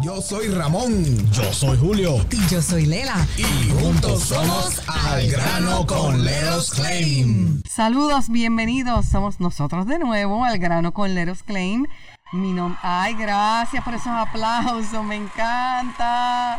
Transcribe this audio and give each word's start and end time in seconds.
Yo 0.00 0.20
soy 0.20 0.48
Ramón. 0.48 1.04
Yo 1.30 1.52
soy 1.52 1.78
Julio. 1.78 2.16
Y 2.30 2.46
yo 2.48 2.60
soy 2.60 2.84
Lela. 2.84 3.14
Y 3.36 3.70
juntos 3.70 4.24
somos 4.24 4.82
Al 4.88 5.30
Grano 5.30 5.86
con 5.86 6.24
Leros 6.24 6.72
Claim. 6.72 7.62
Saludos, 7.68 8.28
bienvenidos. 8.28 9.06
Somos 9.06 9.38
nosotros 9.38 9.86
de 9.86 10.00
nuevo, 10.00 10.44
Al 10.44 10.58
Grano 10.58 10.92
con 10.92 11.14
Leros 11.14 11.44
Claim. 11.44 11.86
Mi 12.32 12.52
nombre. 12.52 12.78
Ay, 12.82 13.14
gracias 13.14 13.84
por 13.84 13.94
esos 13.94 14.08
aplausos, 14.08 15.04
me 15.04 15.14
encanta. 15.14 16.58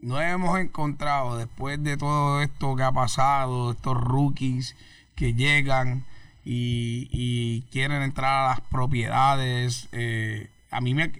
no 0.00 0.18
hemos 0.18 0.58
encontrado, 0.58 1.36
después 1.36 1.82
de 1.82 1.98
todo 1.98 2.40
esto 2.40 2.74
que 2.74 2.84
ha 2.84 2.92
pasado, 2.92 3.72
estos 3.72 3.98
rookies 3.98 4.76
que 5.14 5.34
llegan 5.34 6.06
y, 6.42 7.08
y 7.12 7.62
quieren 7.70 8.00
entrar 8.00 8.46
a 8.46 8.48
las 8.48 8.60
propiedades. 8.62 9.88
eh, 9.92 10.48
a 10.70 10.80
mí 10.80 10.94
me. 10.94 11.12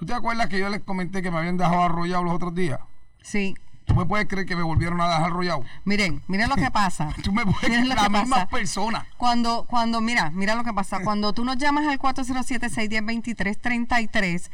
¿Tú 0.00 0.06
te 0.06 0.14
acuerdas 0.14 0.48
que 0.48 0.58
yo 0.58 0.68
les 0.70 0.80
comenté 0.80 1.20
que 1.22 1.30
me 1.30 1.36
habían 1.38 1.56
dejado 1.58 1.82
arrollado 1.82 2.24
los 2.24 2.32
otros 2.34 2.54
días? 2.54 2.80
Sí, 3.22 3.54
¿Tú 3.84 3.94
me 3.96 4.06
puedes 4.06 4.26
creer 4.28 4.46
que 4.46 4.54
me 4.56 4.62
volvieron 4.62 4.98
a 5.00 5.08
dejar 5.08 5.24
arrollado? 5.24 5.64
miren, 5.84 6.22
miren 6.28 6.48
lo 6.48 6.54
que 6.56 6.70
pasa. 6.72 7.12
Tú 7.24 7.32
me 7.32 7.44
puedes 7.44 7.62
Miren 7.68 7.82
creer 7.84 7.88
lo 7.88 7.94
la 7.96 8.02
que 8.04 8.10
misma 8.10 8.36
pasa. 8.36 8.48
persona. 8.48 9.04
Cuando, 9.18 9.64
cuando, 9.68 10.00
mira, 10.00 10.30
mira 10.30 10.54
lo 10.54 10.62
que 10.64 10.72
pasa. 10.72 11.00
Cuando 11.00 11.32
tú 11.34 11.44
nos 11.44 11.58
llamas 11.58 11.86
al 11.88 11.98
407-610-2333, 11.98 14.48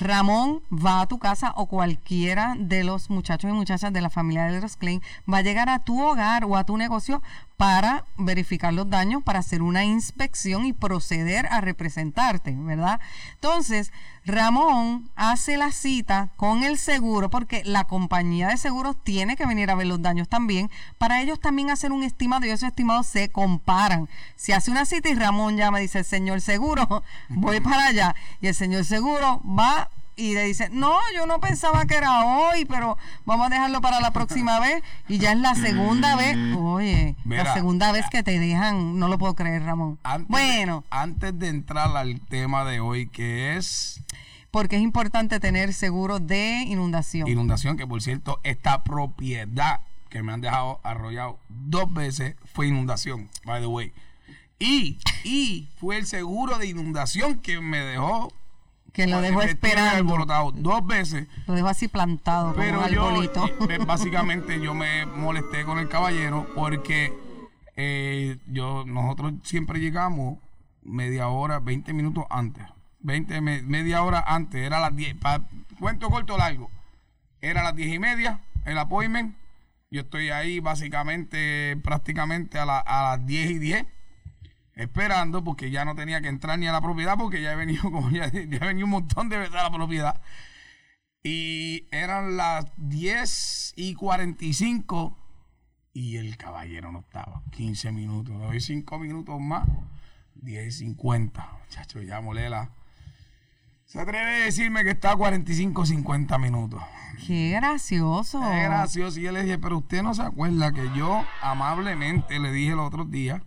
Ramón 0.00 0.62
va 0.72 1.00
a 1.00 1.06
tu 1.06 1.18
casa 1.18 1.52
o 1.56 1.66
cualquiera 1.66 2.54
de 2.58 2.82
los 2.82 3.10
muchachos 3.10 3.50
y 3.50 3.54
muchachas 3.54 3.92
de 3.92 4.00
la 4.00 4.10
familia 4.10 4.44
de 4.44 4.52
Leros 4.52 4.76
Klein 4.76 5.02
va 5.32 5.38
a 5.38 5.42
llegar 5.42 5.68
a 5.68 5.80
tu 5.80 6.02
hogar 6.02 6.44
o 6.44 6.56
a 6.56 6.64
tu 6.64 6.76
negocio 6.76 7.22
para 7.62 8.06
verificar 8.16 8.74
los 8.74 8.90
daños, 8.90 9.22
para 9.22 9.38
hacer 9.38 9.62
una 9.62 9.84
inspección 9.84 10.64
y 10.64 10.72
proceder 10.72 11.46
a 11.46 11.60
representarte, 11.60 12.56
¿verdad? 12.58 12.98
Entonces, 13.34 13.92
Ramón 14.24 15.10
hace 15.14 15.56
la 15.56 15.70
cita 15.70 16.30
con 16.36 16.64
el 16.64 16.76
seguro 16.76 17.30
porque 17.30 17.62
la 17.64 17.84
compañía 17.84 18.48
de 18.48 18.56
seguros 18.56 18.96
tiene 19.04 19.36
que 19.36 19.46
venir 19.46 19.70
a 19.70 19.76
ver 19.76 19.86
los 19.86 20.02
daños 20.02 20.28
también 20.28 20.70
para 20.98 21.20
ellos 21.20 21.38
también 21.38 21.70
hacer 21.70 21.92
un 21.92 22.02
estimado 22.02 22.46
y 22.46 22.50
esos 22.50 22.68
estimados 22.68 23.06
se 23.06 23.30
comparan. 23.30 24.08
Si 24.34 24.50
hace 24.50 24.72
una 24.72 24.84
cita 24.84 25.08
y 25.08 25.14
Ramón 25.14 25.56
llama 25.56 25.78
y 25.78 25.82
dice, 25.82 26.02
señor 26.02 26.40
seguro, 26.40 27.04
voy 27.28 27.60
para 27.60 27.86
allá 27.86 28.16
y 28.40 28.48
el 28.48 28.54
señor 28.56 28.84
seguro 28.84 29.40
va 29.44 29.88
y 30.16 30.34
le 30.34 30.44
dice, 30.44 30.68
no, 30.70 30.96
yo 31.14 31.26
no 31.26 31.40
pensaba 31.40 31.86
que 31.86 31.96
era 31.96 32.24
hoy, 32.24 32.64
pero 32.64 32.98
vamos 33.24 33.46
a 33.46 33.50
dejarlo 33.50 33.80
para 33.80 34.00
la 34.00 34.12
próxima 34.12 34.60
vez 34.60 34.82
y 35.08 35.18
ya 35.18 35.32
es 35.32 35.38
la 35.38 35.54
segunda 35.54 36.16
vez, 36.16 36.36
oye, 36.56 37.16
la 37.24 37.54
segunda 37.54 37.92
vez 37.92 38.06
que 38.10 38.22
te 38.22 38.38
dejan, 38.38 38.98
no 38.98 39.08
lo 39.08 39.18
puedo 39.18 39.34
creer 39.34 39.62
Ramón. 39.62 39.98
Antes 40.02 40.28
Bueno. 40.28 40.80
De, 40.80 40.86
antes 40.96 41.38
de 41.38 41.48
entrar 41.48 41.96
al 41.96 42.20
tema 42.20 42.64
de 42.64 42.80
hoy, 42.80 43.08
que 43.08 43.56
es 43.56 44.02
porque 44.50 44.76
es 44.76 44.82
importante 44.82 45.40
tener 45.40 45.72
seguro 45.72 46.20
de 46.20 46.64
inundación. 46.66 47.26
inundación, 47.26 47.78
que 47.78 47.86
por 47.86 48.02
cierto, 48.02 48.38
esta 48.44 48.84
propiedad 48.84 49.80
que 50.10 50.22
me 50.22 50.32
han 50.32 50.42
dejado 50.42 50.78
arrollado 50.82 51.38
dos 51.48 51.92
veces 51.92 52.36
fue 52.52 52.68
inundación, 52.68 53.30
by 53.46 53.62
the 53.62 53.66
way. 53.66 53.92
Y, 54.58 54.98
y 55.24 55.70
fue 55.80 55.96
el 55.96 56.06
seguro 56.06 56.58
de 56.58 56.66
inundación 56.66 57.40
que 57.40 57.60
me 57.60 57.78
dejó. 57.78 58.30
Que 58.92 59.06
lo 59.06 59.20
dejó 59.20 59.42
esperando. 59.42 59.96
alborotado 59.96 60.52
dos 60.52 60.86
veces. 60.86 61.26
Lo 61.46 61.54
dejó 61.54 61.68
así 61.68 61.88
plantado 61.88 62.52
como 62.52 62.62
Pero 62.64 62.80
un 62.80 62.88
yo, 62.88 63.06
arbolito. 63.08 63.46
eh, 63.70 63.78
básicamente, 63.86 64.60
yo 64.60 64.74
me 64.74 65.06
molesté 65.06 65.64
con 65.64 65.78
el 65.78 65.88
caballero 65.88 66.46
porque 66.54 67.12
eh, 67.76 68.36
yo, 68.46 68.84
nosotros 68.86 69.32
siempre 69.44 69.80
llegamos 69.80 70.38
media 70.82 71.28
hora, 71.28 71.58
20 71.60 71.92
minutos 71.94 72.24
antes. 72.30 72.64
20, 73.00 73.40
me- 73.40 73.62
media 73.62 74.02
hora 74.02 74.22
antes, 74.26 74.62
era 74.64 74.78
las 74.78 74.94
10. 74.94 75.16
pa- 75.16 75.42
cuento 75.80 76.10
corto 76.10 76.36
largo. 76.36 76.70
Era 77.40 77.62
las 77.62 77.74
10 77.74 77.94
y 77.94 77.98
media, 77.98 78.40
el 78.64 78.78
appointment. 78.78 79.34
Yo 79.90 80.02
estoy 80.02 80.30
ahí 80.30 80.60
básicamente, 80.60 81.76
prácticamente 81.82 82.58
a, 82.58 82.64
la- 82.66 82.78
a 82.80 83.02
las 83.16 83.26
10 83.26 83.50
y 83.52 83.58
10 83.58 83.86
esperando 84.74 85.44
porque 85.44 85.70
ya 85.70 85.84
no 85.84 85.94
tenía 85.94 86.20
que 86.20 86.28
entrar 86.28 86.58
ni 86.58 86.66
a 86.66 86.72
la 86.72 86.80
propiedad 86.80 87.16
porque 87.18 87.42
ya 87.42 87.52
he 87.52 87.56
venido 87.56 87.82
como 87.90 88.10
ya, 88.10 88.30
ya 88.32 88.40
he 88.40 88.66
venido 88.66 88.86
un 88.86 88.90
montón 88.92 89.28
de 89.28 89.38
veces 89.38 89.54
a 89.54 89.64
la 89.64 89.70
propiedad. 89.70 90.20
Y 91.22 91.86
eran 91.92 92.36
las 92.36 92.66
10 92.76 93.74
y 93.76 93.94
45 93.94 95.16
y 95.94 96.16
el 96.16 96.36
caballero 96.36 96.90
no 96.90 97.00
estaba. 97.00 97.42
15 97.52 97.92
minutos 97.92 98.38
doy 98.40 98.60
5 98.60 98.98
minutos 98.98 99.40
más 99.40 99.68
10 100.36 100.66
y 100.66 100.70
50 100.86 101.48
chacho 101.68 102.02
ya 102.02 102.20
molela 102.20 102.70
se 103.84 104.00
atreve 104.00 104.42
a 104.42 104.44
decirme 104.46 104.84
que 104.84 104.90
está 104.90 105.12
a 105.12 105.16
45 105.16 105.84
50 105.86 106.38
minutos 106.38 106.82
Qué 107.26 107.50
gracioso. 107.50 108.42
es 108.52 108.62
gracioso. 108.64 109.20
Y 109.20 109.24
yo 109.24 109.32
le 109.32 109.42
dije, 109.42 109.58
pero 109.58 109.76
usted 109.78 110.02
no 110.02 110.14
se 110.14 110.22
acuerda 110.22 110.72
que 110.72 110.88
yo 110.96 111.24
amablemente 111.42 112.38
le 112.40 112.50
dije 112.52 112.72
el 112.72 112.78
otro 112.78 113.04
día 113.04 113.42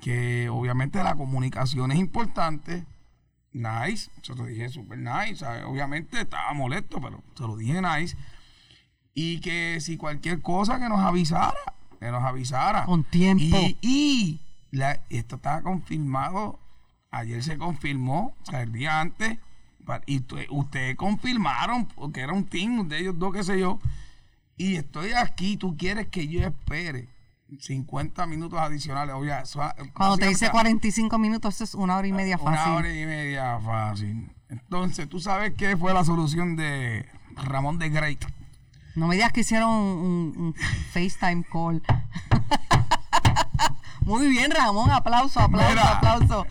que 0.00 0.48
obviamente 0.48 1.02
la 1.02 1.14
comunicación 1.14 1.92
es 1.92 1.98
importante. 1.98 2.84
Nice. 3.52 4.10
Yo 4.22 4.34
te 4.34 4.46
dije 4.46 4.68
súper 4.68 4.98
nice. 4.98 5.36
¿sabes? 5.36 5.64
Obviamente 5.64 6.20
estaba 6.20 6.52
molesto, 6.54 7.00
pero 7.00 7.22
se 7.36 7.42
lo 7.42 7.56
dije 7.56 7.80
nice. 7.82 8.16
Y 9.14 9.40
que 9.40 9.78
si 9.80 9.96
cualquier 9.96 10.40
cosa 10.40 10.78
que 10.78 10.88
nos 10.88 11.00
avisara, 11.00 11.56
que 11.98 12.10
nos 12.10 12.22
avisara. 12.22 12.84
Con 12.84 13.04
tiempo. 13.04 13.56
Y, 13.58 13.76
y 13.82 14.40
la- 14.70 15.00
esto 15.10 15.36
estaba 15.36 15.62
confirmado. 15.62 16.58
Ayer 17.10 17.42
se 17.42 17.58
confirmó, 17.58 18.36
o 18.42 18.46
sea, 18.50 18.62
el 18.62 18.72
día 18.72 19.00
antes. 19.00 19.38
Y 20.06 20.22
ustedes 20.50 20.94
confirmaron, 20.94 21.86
porque 21.86 22.20
era 22.20 22.32
un 22.32 22.44
team 22.44 22.86
de 22.86 23.00
ellos 23.00 23.18
dos, 23.18 23.34
qué 23.34 23.42
sé 23.42 23.58
yo. 23.58 23.80
Y 24.56 24.76
estoy 24.76 25.12
aquí, 25.12 25.56
tú 25.56 25.76
quieres 25.76 26.06
que 26.06 26.28
yo 26.28 26.40
espere 26.46 27.08
50 27.58 28.26
minutos 28.26 28.58
adicionales. 28.58 29.14
Oye, 29.14 29.36
eso, 29.40 29.60
Cuando 29.94 30.16
te 30.18 30.28
dice 30.28 30.50
45 30.50 31.18
minutos, 31.18 31.54
eso 31.54 31.64
es 31.64 31.74
una 31.74 31.96
hora 31.96 32.06
y 32.06 32.12
media 32.12 32.38
fácil. 32.38 32.70
Una 32.70 32.76
hora 32.76 32.94
y 32.94 33.06
media 33.06 33.58
fácil. 33.60 34.32
Entonces, 34.48 35.08
¿tú 35.08 35.20
sabes 35.20 35.54
qué 35.56 35.76
fue 35.76 35.92
la 35.94 36.04
solución 36.04 36.56
de 36.56 37.08
Ramón 37.36 37.78
de 37.78 37.88
Great? 37.90 38.24
No 38.94 39.06
me 39.06 39.14
digas 39.14 39.32
que 39.32 39.40
hicieron 39.40 39.70
un, 39.70 40.34
un 40.36 40.54
FaceTime 40.92 41.44
call. 41.44 41.82
Muy 44.00 44.28
bien, 44.28 44.50
Ramón. 44.50 44.90
Aplauso, 44.90 45.40
aplauso, 45.40 45.68
Mira. 45.70 45.96
aplauso. 45.96 46.46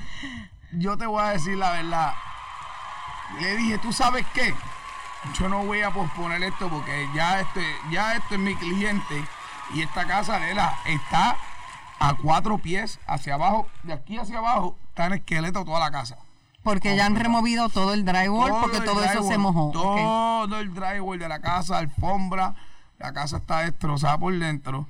Yo 0.74 0.98
te 0.98 1.06
voy 1.06 1.22
a 1.22 1.30
decir 1.30 1.58
la 1.58 1.72
verdad. 1.72 2.14
Le 3.40 3.58
dije, 3.58 3.78
¿tú 3.80 3.92
sabes 3.92 4.26
qué? 4.34 4.54
Yo 5.38 5.50
no 5.50 5.66
voy 5.66 5.82
a 5.82 5.92
posponer 5.92 6.42
esto 6.44 6.70
porque 6.70 7.08
ya 7.14 7.42
este, 7.42 7.62
ya 7.92 8.16
este 8.16 8.36
es 8.36 8.42
mi 8.42 8.56
cliente 8.56 9.26
y 9.74 9.82
esta 9.82 10.06
casa, 10.06 10.40
Lela, 10.40 10.78
está 10.86 11.38
a 12.00 12.16
cuatro 12.16 12.58
pies 12.58 13.00
hacia 13.06 13.36
abajo. 13.36 13.68
De 13.84 13.94
aquí 13.94 14.18
hacia 14.18 14.40
abajo 14.40 14.78
está 14.90 15.08
en 15.08 15.14
esqueleto 15.14 15.66
toda 15.66 15.80
la 15.80 15.92
casa. 15.92 16.18
Porque 16.64 16.96
ya 16.96 17.06
han 17.06 17.16
removido 17.16 17.70
todo 17.70 17.94
el 17.94 18.04
drywall 18.04 18.62
porque 18.62 18.78
el 18.78 18.84
todo 18.84 19.04
eso 19.04 19.24
se 19.24 19.38
mojó. 19.38 19.72
Todo 19.72 20.60
el 20.60 20.74
drywall 20.74 21.18
de 21.18 21.30
la 21.30 21.40
casa, 21.40 21.78
alfombra, 21.78 22.56
la 22.98 23.14
casa 23.14 23.38
está 23.38 23.62
destrozada 23.62 24.18
por 24.18 24.38
dentro. 24.38 24.88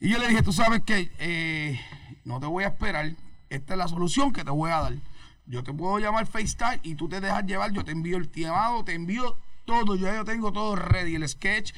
Y 0.00 0.10
yo 0.10 0.18
le 0.18 0.28
dije, 0.28 0.42
tú 0.42 0.52
sabes 0.52 0.82
que 0.82 1.12
eh, 1.18 1.80
no 2.24 2.40
te 2.40 2.46
voy 2.46 2.64
a 2.64 2.68
esperar, 2.68 3.12
esta 3.50 3.74
es 3.74 3.78
la 3.78 3.88
solución 3.88 4.32
que 4.32 4.44
te 4.44 4.50
voy 4.50 4.70
a 4.70 4.80
dar. 4.80 4.94
Yo 5.46 5.62
te 5.62 5.72
puedo 5.72 5.98
llamar 5.98 6.26
FaceTime 6.26 6.80
y 6.82 6.94
tú 6.94 7.08
te 7.08 7.20
dejas 7.20 7.44
llevar, 7.44 7.72
yo 7.72 7.84
te 7.84 7.92
envío 7.92 8.16
el 8.16 8.28
tiemado, 8.28 8.84
te 8.84 8.94
envío 8.94 9.36
todo, 9.64 9.94
yo 9.96 10.06
ya 10.06 10.24
tengo 10.24 10.52
todo 10.52 10.76
ready, 10.76 11.14
el 11.14 11.28
sketch, 11.28 11.72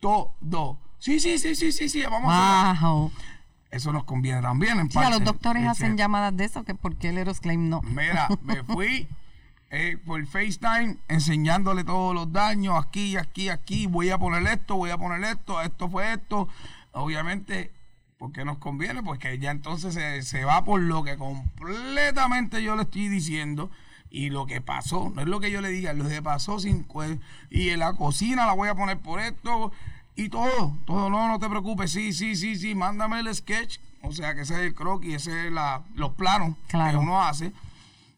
todo. 0.00 0.78
Sí, 0.98 1.20
sí, 1.20 1.38
sí, 1.38 1.54
sí, 1.54 1.72
sí, 1.72 1.88
sí, 1.88 2.02
vamos 2.02 2.30
a 2.32 2.70
hacer. 2.70 2.82
Wow. 2.82 3.12
Eso 3.70 3.92
nos 3.92 4.04
conviene 4.04 4.40
también 4.40 4.78
en 4.78 4.90
Sí, 4.90 4.98
a 4.98 5.02
parte. 5.02 5.18
los 5.18 5.24
doctores 5.24 5.62
Es 5.64 5.68
hacen 5.70 5.96
llamadas 5.96 6.36
de 6.36 6.44
eso, 6.44 6.64
que 6.64 6.74
por 6.74 6.96
qué 6.96 7.10
el 7.10 7.40
Claim 7.40 7.68
no. 7.68 7.82
Mira, 7.82 8.28
me 8.42 8.62
fui 8.64 9.08
eh, 9.70 9.98
por 10.04 10.24
FaceTime 10.26 10.96
enseñándole 11.08 11.84
todos 11.84 12.14
los 12.14 12.32
daños, 12.32 12.74
aquí, 12.82 13.16
aquí, 13.16 13.48
aquí, 13.48 13.86
voy 13.86 14.10
a 14.10 14.18
poner 14.18 14.46
esto, 14.46 14.76
voy 14.76 14.90
a 14.90 14.98
poner 14.98 15.22
esto, 15.24 15.60
esto 15.60 15.88
fue 15.88 16.12
esto. 16.12 16.48
Obviamente, 16.92 17.72
porque 18.18 18.44
nos 18.44 18.58
conviene, 18.58 19.02
porque 19.02 19.38
ya 19.38 19.50
entonces 19.50 19.94
se, 19.94 20.22
se 20.22 20.44
va 20.44 20.64
por 20.64 20.80
lo 20.80 21.02
que 21.02 21.16
completamente 21.16 22.62
yo 22.62 22.76
le 22.76 22.82
estoy 22.82 23.08
diciendo 23.08 23.70
y 24.10 24.30
lo 24.30 24.46
que 24.46 24.60
pasó, 24.60 25.12
no 25.14 25.20
es 25.20 25.28
lo 25.28 25.40
que 25.40 25.50
yo 25.50 25.60
le 25.60 25.68
diga, 25.68 25.92
lo 25.92 26.08
que 26.08 26.22
pasó 26.22 26.58
sin 26.58 26.86
y 27.50 27.70
en 27.70 27.80
la 27.80 27.92
cocina 27.94 28.46
la 28.46 28.54
voy 28.54 28.68
a 28.68 28.74
poner 28.74 28.98
por 28.98 29.20
esto 29.20 29.72
y 30.16 30.30
todo, 30.30 30.76
todo, 30.86 31.10
no, 31.10 31.28
no 31.28 31.38
te 31.38 31.48
preocupes, 31.48 31.92
sí, 31.92 32.12
sí, 32.12 32.36
sí, 32.36 32.56
sí, 32.56 32.74
mándame 32.74 33.20
el 33.20 33.34
sketch, 33.34 33.78
o 34.02 34.12
sea 34.12 34.34
que 34.34 34.42
ese 34.42 34.54
es 34.54 34.60
el 34.60 34.74
croquis, 34.74 35.16
ese 35.16 35.48
es 35.48 35.52
la, 35.52 35.82
los 35.94 36.12
planos 36.12 36.56
que 36.68 36.76
uno 36.96 37.22
hace, 37.22 37.52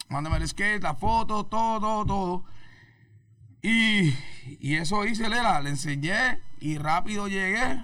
mándame 0.08 0.36
el 0.36 0.48
sketch, 0.48 0.82
la 0.82 0.94
foto, 0.94 1.44
todo, 1.46 1.80
todo, 1.80 2.06
todo. 2.06 2.44
Y, 3.62 4.14
y 4.60 4.76
eso 4.76 5.04
hice, 5.04 5.28
Lela, 5.28 5.60
le 5.60 5.70
enseñé 5.70 6.40
y 6.60 6.78
rápido 6.78 7.28
llegué. 7.28 7.82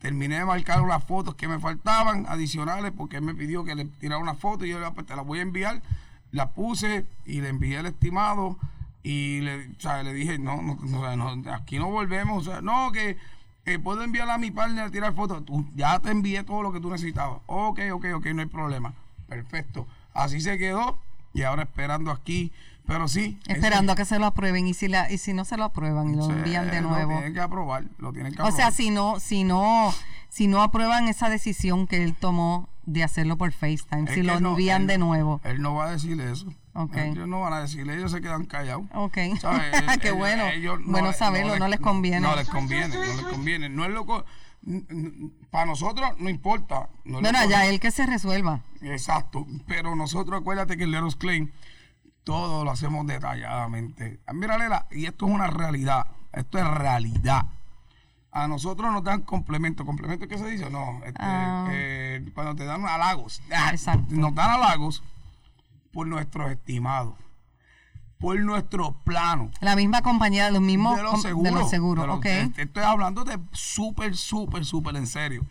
Terminé 0.00 0.38
de 0.38 0.44
marcar 0.44 0.80
unas 0.80 1.04
fotos 1.04 1.34
que 1.34 1.48
me 1.48 1.58
faltaban 1.58 2.26
adicionales 2.28 2.92
porque 2.96 3.16
él 3.16 3.22
me 3.22 3.34
pidió 3.34 3.64
que 3.64 3.74
le 3.74 3.84
tirara 3.84 4.20
una 4.20 4.34
foto 4.34 4.64
y 4.64 4.70
yo 4.70 4.78
le 4.78 4.84
dije, 4.84 4.94
pues 4.94 5.06
te 5.06 5.16
la 5.16 5.22
voy 5.22 5.40
a 5.40 5.42
enviar. 5.42 5.82
La 6.30 6.50
puse 6.50 7.06
y 7.24 7.40
le 7.40 7.48
envié 7.48 7.78
el 7.78 7.86
estimado 7.86 8.58
y 9.02 9.40
le, 9.40 9.68
o 9.68 9.80
sea, 9.80 10.02
le 10.02 10.12
dije, 10.12 10.38
no, 10.38 10.60
no, 10.62 11.16
no, 11.16 11.52
aquí 11.52 11.78
no 11.78 11.90
volvemos. 11.90 12.46
O 12.46 12.50
sea, 12.50 12.60
no, 12.62 12.92
que 12.92 13.16
eh, 13.64 13.78
puedo 13.78 14.02
enviarle 14.02 14.32
a 14.32 14.38
mi 14.38 14.50
partner 14.50 14.84
a 14.84 14.90
tirar 14.90 15.14
fotos. 15.14 15.44
Tú, 15.44 15.66
ya 15.74 15.98
te 16.00 16.10
envié 16.10 16.44
todo 16.44 16.62
lo 16.62 16.72
que 16.72 16.80
tú 16.80 16.90
necesitabas. 16.90 17.40
Ok, 17.46 17.80
ok, 17.92 18.06
ok, 18.14 18.26
no 18.26 18.42
hay 18.42 18.48
problema. 18.48 18.94
Perfecto. 19.28 19.86
Así 20.14 20.40
se 20.40 20.58
quedó 20.58 20.98
y 21.34 21.42
ahora 21.42 21.62
esperando 21.62 22.10
aquí. 22.10 22.52
Pero 22.86 23.06
sí. 23.06 23.38
ese- 23.44 23.52
Esperando 23.54 23.92
a 23.92 23.96
que 23.96 24.04
se 24.04 24.18
lo 24.18 24.26
aprueben 24.26 24.66
y 24.66 24.74
si 24.74 24.88
la 24.88 25.10
y 25.10 25.16
si 25.18 25.32
no 25.32 25.44
se 25.44 25.56
lo 25.56 25.64
aprueban 25.64 26.10
y 26.10 26.16
lo 26.16 26.28
envían 26.28 26.68
de 26.70 26.80
Lo 26.80 26.90
nuevo. 26.90 27.12
tienen 27.12 27.32
que 27.32 27.40
aprobar, 27.40 27.84
lo 27.98 28.12
tienen 28.12 28.34
que 28.34 28.42
O 28.42 28.50
sea, 28.50 28.72
si 28.72 28.90
no 28.90 29.20
si 29.20 29.44
no 29.44 29.94
si 30.28 30.48
no 30.48 30.62
aprueban 30.62 31.06
esa 31.06 31.28
decisión 31.28 31.86
que 31.86 32.02
él 32.02 32.14
tomó 32.18 32.68
de 32.84 33.04
hacerlo 33.04 33.36
por 33.38 33.52
FaceTime, 33.52 34.04
Es 34.08 34.14
si 34.14 34.22
lo 34.22 34.40
no- 34.40 34.50
envían 34.50 34.82
él- 34.82 34.86
de 34.88 34.98
nuevo. 34.98 35.40
Él 35.44 35.62
no 35.62 35.74
va 35.74 35.86
a 35.86 35.90
decir 35.92 36.20
eso. 36.20 36.52
Ok. 36.74 36.96
Ellos 36.96 37.28
no 37.28 37.40
van 37.40 37.52
a 37.52 37.60
decirle, 37.60 37.94
ellos 37.96 38.10
se 38.12 38.20
quedan 38.22 38.46
callados. 38.46 38.84
Ok. 38.94 39.18
¿Sabes? 39.40 39.70
Qué 40.00 40.08
Ellos- 40.08 40.18
bueno. 40.18 40.46
ellos 40.48 40.80
no 40.80 40.86
bueno 40.92 41.12
saberlo, 41.12 41.58
no, 41.58 41.68
les 41.68 41.80
conviene. 41.80 42.20
No 42.20 42.34
les 42.34 42.48
conviene, 42.48 42.88
no 42.96 43.02
les 43.04 43.22
conviene. 43.26 43.68
No 43.68 43.84
es 43.84 43.90
loco. 43.90 44.24
Para 45.50 45.66
nosotros 45.66 46.08
no 46.18 46.30
importa. 46.30 46.88
No 47.04 47.20
bueno, 47.20 47.38
ya 47.48 47.66
él 47.66 47.80
que 47.80 47.90
se 47.90 48.06
resuelva. 48.06 48.60
Exacto. 48.80 49.46
Pero 49.66 49.94
nosotros, 49.96 50.40
acuérdate 50.40 50.76
que 50.76 50.84
el 50.84 50.92
Leros 50.92 51.16
Claim, 51.16 51.50
todo 52.24 52.64
lo 52.64 52.70
hacemos 52.70 53.06
detalladamente. 53.06 54.20
Ah, 54.26 54.32
Mira, 54.32 54.56
Lela, 54.56 54.86
y 54.92 55.06
esto 55.06 55.26
es 55.26 55.32
una 55.32 55.48
realidad. 55.48 56.06
Esto 56.32 56.58
es 56.58 56.66
realidad. 56.66 57.46
A 58.30 58.48
nosotros 58.48 58.90
nos 58.92 59.04
dan 59.04 59.20
complemento. 59.22 59.84
¿Complemento 59.84 60.26
qué 60.26 60.38
se 60.38 60.46
dice? 60.48 60.70
No. 60.70 61.00
este, 61.04 61.18
Ah. 61.20 61.66
eh, 61.70 62.30
cuando 62.32 62.54
te 62.54 62.64
dan 62.64 62.86
halagos. 62.86 63.42
Exacto. 63.72 64.06
Nos 64.14 64.34
dan 64.34 64.50
halagos 64.52 65.02
por 65.92 66.06
nuestros 66.06 66.50
estimados. 66.50 67.14
Por 68.18 68.38
nuestro 68.40 68.92
plano. 69.04 69.50
La 69.60 69.74
misma 69.74 70.00
compañía 70.02 70.44
de 70.46 70.52
los 70.52 70.60
mismos 70.60 70.96
De 70.96 71.02
los 71.02 71.22
seguros. 71.22 71.52
de 71.52 71.58
los 71.58 71.70
seguros, 71.70 72.02
de 72.04 72.06
los- 72.06 72.16
ok. 72.18 72.22
te- 72.22 72.46
te 72.48 72.62
estoy 72.62 72.84
hablando 72.84 73.24
de 73.24 73.38
súper, 73.52 74.16
súper, 74.16 74.64
súper 74.64 74.96
en 74.96 75.06
serio. 75.06 75.44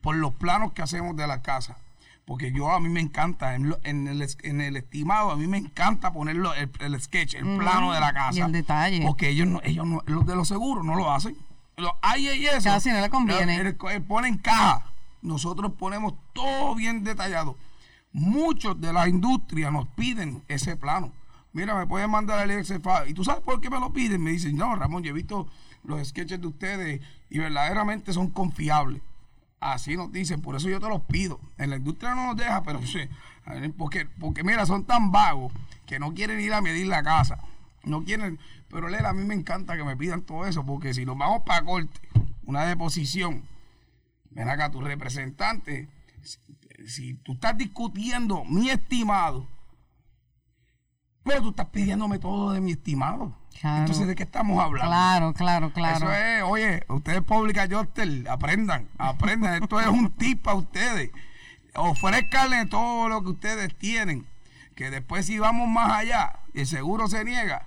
Por 0.00 0.16
los 0.16 0.34
planos 0.34 0.72
que 0.72 0.82
hacemos 0.82 1.16
de 1.16 1.26
la 1.26 1.42
casa. 1.42 1.76
Porque 2.24 2.50
yo 2.50 2.72
a 2.72 2.80
mí 2.80 2.88
me 2.88 2.98
encanta, 3.00 3.54
en, 3.54 3.68
lo- 3.68 3.78
en 3.84 4.08
el, 4.08 4.20
es- 4.22 4.38
en 4.42 4.60
el 4.60 4.76
estimado, 4.76 5.30
a 5.30 5.36
mí 5.36 5.46
me 5.46 5.58
encanta 5.58 6.12
ponerlo, 6.12 6.52
el, 6.54 6.68
el 6.80 7.00
sketch, 7.00 7.34
el 7.34 7.56
plano 7.56 7.92
de 7.92 8.00
la 8.00 8.12
casa. 8.12 8.38
Y 8.40 8.42
el 8.42 8.50
detalle. 8.50 9.02
Porque 9.06 9.28
ellos 9.28 9.46
no, 9.46 9.60
ellos 9.62 9.86
no, 9.86 10.02
los 10.06 10.26
de 10.26 10.34
los 10.34 10.48
seguros 10.48 10.84
no 10.84 10.96
lo 10.96 11.12
hacen. 11.12 11.36
Los 11.76 11.92
IAS. 12.18 12.64
Claro, 12.64 12.80
si 12.80 12.90
no 12.90 13.00
le 13.00 13.08
conviene. 13.10 13.56
Él, 13.60 13.76
él 13.92 14.02
pone 14.02 14.26
en 14.26 14.38
caja. 14.38 14.86
Nosotros 15.22 15.72
ponemos 15.78 16.14
todo 16.32 16.74
bien 16.74 17.04
detallado. 17.04 17.56
Muchos 18.16 18.80
de 18.80 18.94
la 18.94 19.10
industria 19.10 19.70
nos 19.70 19.88
piden 19.88 20.42
ese 20.48 20.74
plano. 20.74 21.12
Mira, 21.52 21.74
me 21.74 21.86
pueden 21.86 22.10
mandar 22.10 22.50
el 22.50 22.64
file. 22.64 22.80
¿Y 23.08 23.12
tú 23.12 23.24
sabes 23.24 23.42
por 23.42 23.60
qué 23.60 23.68
me 23.68 23.78
lo 23.78 23.92
piden? 23.92 24.22
Me 24.22 24.30
dicen, 24.30 24.56
no, 24.56 24.74
Ramón, 24.74 25.02
yo 25.02 25.10
he 25.10 25.12
visto 25.12 25.46
los 25.84 26.08
sketches 26.08 26.40
de 26.40 26.46
ustedes 26.46 27.02
y 27.28 27.38
verdaderamente 27.38 28.14
son 28.14 28.30
confiables. 28.30 29.02
Así 29.60 29.98
nos 29.98 30.10
dicen, 30.12 30.40
por 30.40 30.56
eso 30.56 30.70
yo 30.70 30.80
te 30.80 30.88
los 30.88 31.02
pido. 31.02 31.38
En 31.58 31.68
la 31.68 31.76
industria 31.76 32.14
no 32.14 32.28
nos 32.28 32.36
deja, 32.38 32.62
pero 32.62 32.80
sí. 32.86 33.00
Porque, 33.76 34.06
porque 34.06 34.42
mira, 34.42 34.64
son 34.64 34.86
tan 34.86 35.12
vagos 35.12 35.52
que 35.84 35.98
no 35.98 36.14
quieren 36.14 36.40
ir 36.40 36.54
a 36.54 36.62
medir 36.62 36.86
la 36.86 37.02
casa. 37.02 37.38
No 37.84 38.02
quieren. 38.02 38.38
Pero 38.70 38.88
Lela, 38.88 39.10
a 39.10 39.12
mí 39.12 39.24
me 39.24 39.34
encanta 39.34 39.76
que 39.76 39.84
me 39.84 39.94
pidan 39.94 40.22
todo 40.22 40.46
eso, 40.46 40.64
porque 40.64 40.94
si 40.94 41.04
nos 41.04 41.18
vamos 41.18 41.42
para 41.44 41.66
corte, 41.66 42.00
una 42.46 42.64
deposición, 42.64 43.42
ven 44.30 44.48
acá, 44.48 44.70
tu 44.70 44.80
representante, 44.80 45.90
si, 46.86 47.14
tú 47.14 47.32
estás 47.32 47.56
discutiendo 47.56 48.44
mi 48.44 48.70
estimado, 48.70 49.48
pero 51.22 51.42
tú 51.42 51.50
estás 51.50 51.66
pidiéndome 51.66 52.18
todo 52.18 52.52
de 52.52 52.60
mi 52.60 52.72
estimado. 52.72 53.36
Claro. 53.60 53.80
Entonces, 53.80 54.06
¿de 54.06 54.14
qué 54.14 54.22
estamos 54.22 54.62
hablando? 54.62 54.90
Claro, 54.90 55.32
claro, 55.32 55.72
claro. 55.72 55.96
Eso 55.96 56.12
es, 56.12 56.42
oye, 56.42 56.84
ustedes 56.88 57.22
Pública 57.22 57.64
Yostel, 57.66 58.26
aprendan, 58.28 58.88
aprendan. 58.98 59.54
Esto 59.62 59.80
es 59.80 59.88
un 59.88 60.12
tip 60.12 60.42
para 60.42 60.56
ustedes. 60.56 61.10
Ofrezcanle 61.74 62.66
todo 62.66 63.08
lo 63.08 63.22
que 63.22 63.30
ustedes 63.30 63.76
tienen. 63.76 64.26
Que 64.74 64.90
después 64.90 65.26
si 65.26 65.38
vamos 65.38 65.68
más 65.68 65.90
allá 65.90 66.40
y 66.52 66.60
el 66.60 66.66
seguro 66.66 67.08
se 67.08 67.24
niega, 67.24 67.66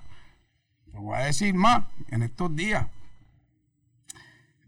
te 0.92 0.98
voy 0.98 1.16
a 1.16 1.22
decir 1.22 1.54
más 1.54 1.84
en 2.08 2.22
estos 2.22 2.54
días. 2.54 2.86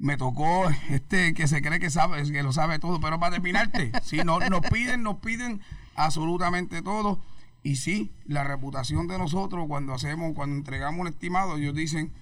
Me 0.02 0.16
tocó 0.16 0.68
este 0.90 1.32
que 1.32 1.46
se 1.46 1.62
cree 1.62 1.78
que 1.78 1.88
sabe, 1.88 2.20
que 2.30 2.42
lo 2.42 2.52
sabe 2.52 2.80
todo, 2.80 3.00
pero 3.00 3.20
para 3.20 3.34
terminarte, 3.34 3.92
si 4.02 4.18
no, 4.18 4.40
nos 4.40 4.60
piden, 4.62 5.04
nos 5.04 5.18
piden 5.18 5.60
absolutamente 5.94 6.82
todo. 6.82 7.20
Y 7.62 7.76
sí, 7.76 8.10
la 8.26 8.42
reputación 8.42 9.06
de 9.06 9.16
nosotros 9.16 9.66
cuando 9.68 9.94
hacemos, 9.94 10.32
cuando 10.34 10.56
entregamos 10.56 11.00
un 11.02 11.06
estimado, 11.06 11.56
ellos 11.56 11.74
dicen 11.76 12.12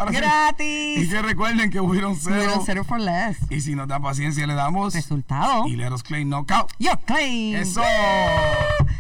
Gratis. 0.10 1.04
Y 1.04 1.10
que 1.10 1.22
recuerden 1.22 1.70
que 1.70 1.82
hubieron 1.82 2.16
cero. 2.16 2.38
Hubieron 2.38 2.66
cero 2.66 2.86
for 2.86 2.98
less. 2.98 3.40
Y 3.50 3.60
si 3.60 3.76
nos 3.76 3.90
da 3.90 4.00
paciencia, 4.00 4.48
le 4.48 4.54
damos. 4.54 4.94
Resultado. 4.94 5.68
Y 5.68 5.76
let 5.76 5.92
us 5.92 6.02
claim 6.02 6.30
knockout. 6.30 6.72
Yo 6.80 6.92
claim. 7.06 7.58
Eso. 7.58 7.82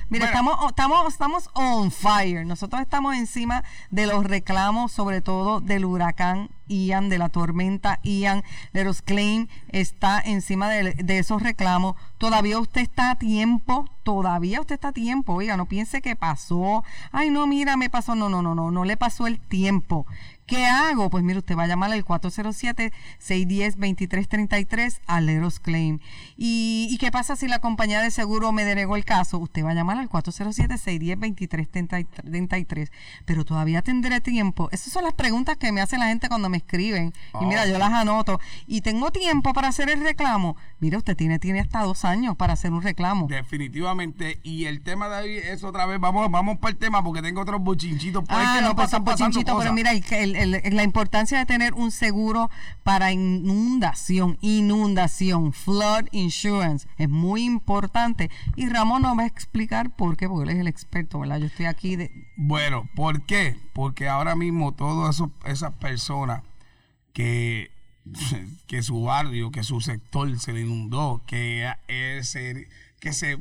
Mira, 0.10 0.26
estamos, 0.26 0.58
estamos, 0.68 1.08
estamos 1.08 1.50
on 1.54 1.92
fire. 1.92 2.46
Nosotros 2.46 2.82
estamos 2.82 3.16
encima 3.16 3.64
de 3.90 4.06
los 4.06 4.26
reclamos, 4.26 4.92
sobre 4.92 5.22
todo 5.22 5.62
del 5.62 5.86
huracán 5.86 6.50
Ian, 6.68 7.10
de 7.10 7.18
la 7.18 7.30
tormenta 7.30 8.00
Ian. 8.04 8.44
Leros 8.74 9.02
Claim 9.02 9.48
está 9.70 10.22
encima 10.22 10.70
de, 10.70 10.94
de, 10.94 11.20
esos 11.20 11.42
reclamos. 11.42 11.96
Todavía 12.18 12.60
usted 12.60 12.82
está 12.82 13.12
a 13.12 13.16
tiempo, 13.16 13.90
todavía 14.04 14.62
usted 14.62 14.76
está 14.76 14.90
a 14.90 14.94
tiempo. 14.94 15.34
Oiga, 15.34 15.58
no 15.58 15.66
piense 15.66 16.02
que 16.02 16.16
pasó. 16.16 16.84
Ay, 17.12 17.30
no, 17.30 17.48
mira, 17.48 17.78
me 17.78 17.90
pasó. 17.90 18.16
No, 18.16 18.30
no, 18.30 18.42
no, 18.42 18.56
no, 18.56 18.72
no 18.72 18.86
le 18.86 18.98
pasó 18.98 19.28
el 19.28 19.40
tiempo. 19.40 20.06
¿Qué 20.48 20.66
hago? 20.66 21.10
Pues 21.10 21.26
mire, 21.26 21.40
usted 21.40 21.58
va 21.58 21.64
a 21.64 21.68
llamar 21.68 21.92
al 21.92 22.06
407-610-2333 22.06 25.02
a 25.06 25.20
Leros 25.20 25.60
Claim. 25.60 26.00
¿Y, 26.38 26.88
¿Y 26.90 26.98
qué 27.00 27.12
pasa 27.12 27.36
si 27.36 27.50
la 27.50 27.60
compañía 27.60 28.02
de 28.02 28.12
seguro 28.12 28.54
me 28.54 28.64
denegó 28.64 28.96
el 28.96 29.04
caso? 29.04 29.40
Usted 29.40 29.66
va 29.66 29.72
a 29.72 29.74
llamar 29.74 29.98
al 29.98 30.08
407-610-2333. 30.08 32.90
Pero 33.26 33.44
todavía 33.44 33.82
tendré 33.82 34.22
tiempo. 34.22 34.70
Esas 34.72 34.94
son 34.94 35.04
las 35.04 35.16
preguntas 35.16 35.58
que 35.58 35.74
me 35.74 35.82
hace 35.82 35.98
la 35.98 36.08
gente 36.08 36.30
cuando 36.30 36.48
me 36.48 36.56
escriben. 36.56 37.12
Y 37.42 37.46
mira, 37.46 37.68
yo 37.68 37.78
las 37.78 37.92
anoto. 37.92 38.40
¿Y 38.68 38.80
tengo 38.80 39.12
tiempo 39.12 39.52
para 39.52 39.68
hacer 39.68 39.90
el 39.90 40.02
reclamo? 40.02 40.56
Mira, 40.80 40.98
usted 40.98 41.18
tiene, 41.18 41.40
tiene 41.40 41.60
hasta 41.60 41.82
dos 41.82 42.06
años 42.06 42.38
para 42.38 42.54
hacer 42.54 42.72
un 42.72 42.84
reclamo. 42.84 43.28
Definitivamente. 43.28 44.40
Y 44.44 44.64
el 44.64 44.80
tema 44.82 45.10
de 45.10 45.24
hoy 45.24 45.40
es 45.40 45.66
otra 45.66 45.86
vez, 45.86 46.00
vamos, 46.00 46.32
vamos 46.32 46.58
para 46.60 46.72
el 46.72 46.78
tema 46.78 47.04
porque 47.04 47.22
tengo 47.22 47.42
otros 47.42 47.62
bochinchitos. 47.62 48.24
ah, 48.30 48.62
no, 48.62 48.78
pues 48.78 48.92
bochinchitos, 48.98 49.58
pero 49.60 49.74
mira, 49.74 49.92
el, 49.92 50.37
la 50.46 50.84
importancia 50.84 51.40
de 51.40 51.46
tener 51.46 51.74
un 51.74 51.92
seguro 51.92 52.50
para 52.84 53.12
inundación, 53.12 54.38
inundación, 54.42 55.54
flood 55.54 56.06
insurance, 56.12 56.88
es 56.98 57.10
muy 57.10 57.44
importante. 57.44 58.30
Y 58.56 58.70
Ramón 58.70 59.02
nos 59.02 59.18
va 59.18 59.24
a 59.24 59.28
explicar 59.28 59.96
por 59.96 60.18
qué, 60.18 60.28
porque 60.28 60.50
él 60.52 60.58
es 60.58 60.62
el 60.62 60.68
experto, 60.68 61.20
¿verdad? 61.20 61.40
Yo 61.40 61.48
estoy 61.48 61.66
aquí 61.66 61.96
de... 61.96 62.12
Bueno, 62.36 62.90
¿por 62.96 63.26
qué? 63.26 63.58
Porque 63.74 64.08
ahora 64.08 64.36
mismo 64.36 64.74
todas 64.74 65.22
esas 65.46 65.74
personas 65.74 66.44
que 67.14 67.72
que 68.68 68.84
su 68.84 69.04
barrio, 69.04 69.52
que 69.52 69.64
su 69.64 69.82
sector 69.82 70.38
se 70.40 70.54
le 70.54 70.62
inundó, 70.62 71.22
que, 71.26 71.72
ese, 71.88 72.68
que 73.00 73.14
se 73.14 73.38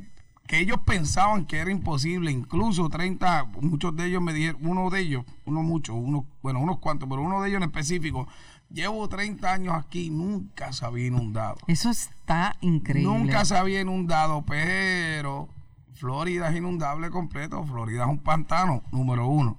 que 0.46 0.58
ellos 0.60 0.78
pensaban 0.84 1.46
que 1.46 1.58
era 1.58 1.70
imposible, 1.70 2.30
incluso 2.30 2.88
30, 2.88 3.44
muchos 3.60 3.94
de 3.96 4.06
ellos 4.06 4.22
me 4.22 4.32
dijeron, 4.32 4.60
uno 4.62 4.90
de 4.90 5.00
ellos, 5.00 5.24
uno 5.44 5.62
mucho, 5.62 5.94
uno, 5.94 6.26
bueno, 6.42 6.60
unos 6.60 6.78
cuantos, 6.78 7.08
pero 7.08 7.22
uno 7.22 7.42
de 7.42 7.48
ellos 7.48 7.58
en 7.58 7.64
específico, 7.64 8.28
llevo 8.70 9.08
30 9.08 9.52
años 9.52 9.74
aquí, 9.74 10.10
nunca 10.10 10.72
se 10.72 10.84
había 10.84 11.06
inundado. 11.06 11.56
Eso 11.66 11.90
está 11.90 12.56
increíble. 12.60 13.12
Nunca 13.12 13.44
se 13.44 13.56
había 13.56 13.80
inundado, 13.80 14.44
pero 14.46 15.48
Florida 15.94 16.50
es 16.50 16.56
inundable 16.56 17.10
completo, 17.10 17.64
Florida 17.64 18.04
es 18.04 18.10
un 18.10 18.18
pantano, 18.18 18.82
número 18.92 19.26
uno, 19.28 19.58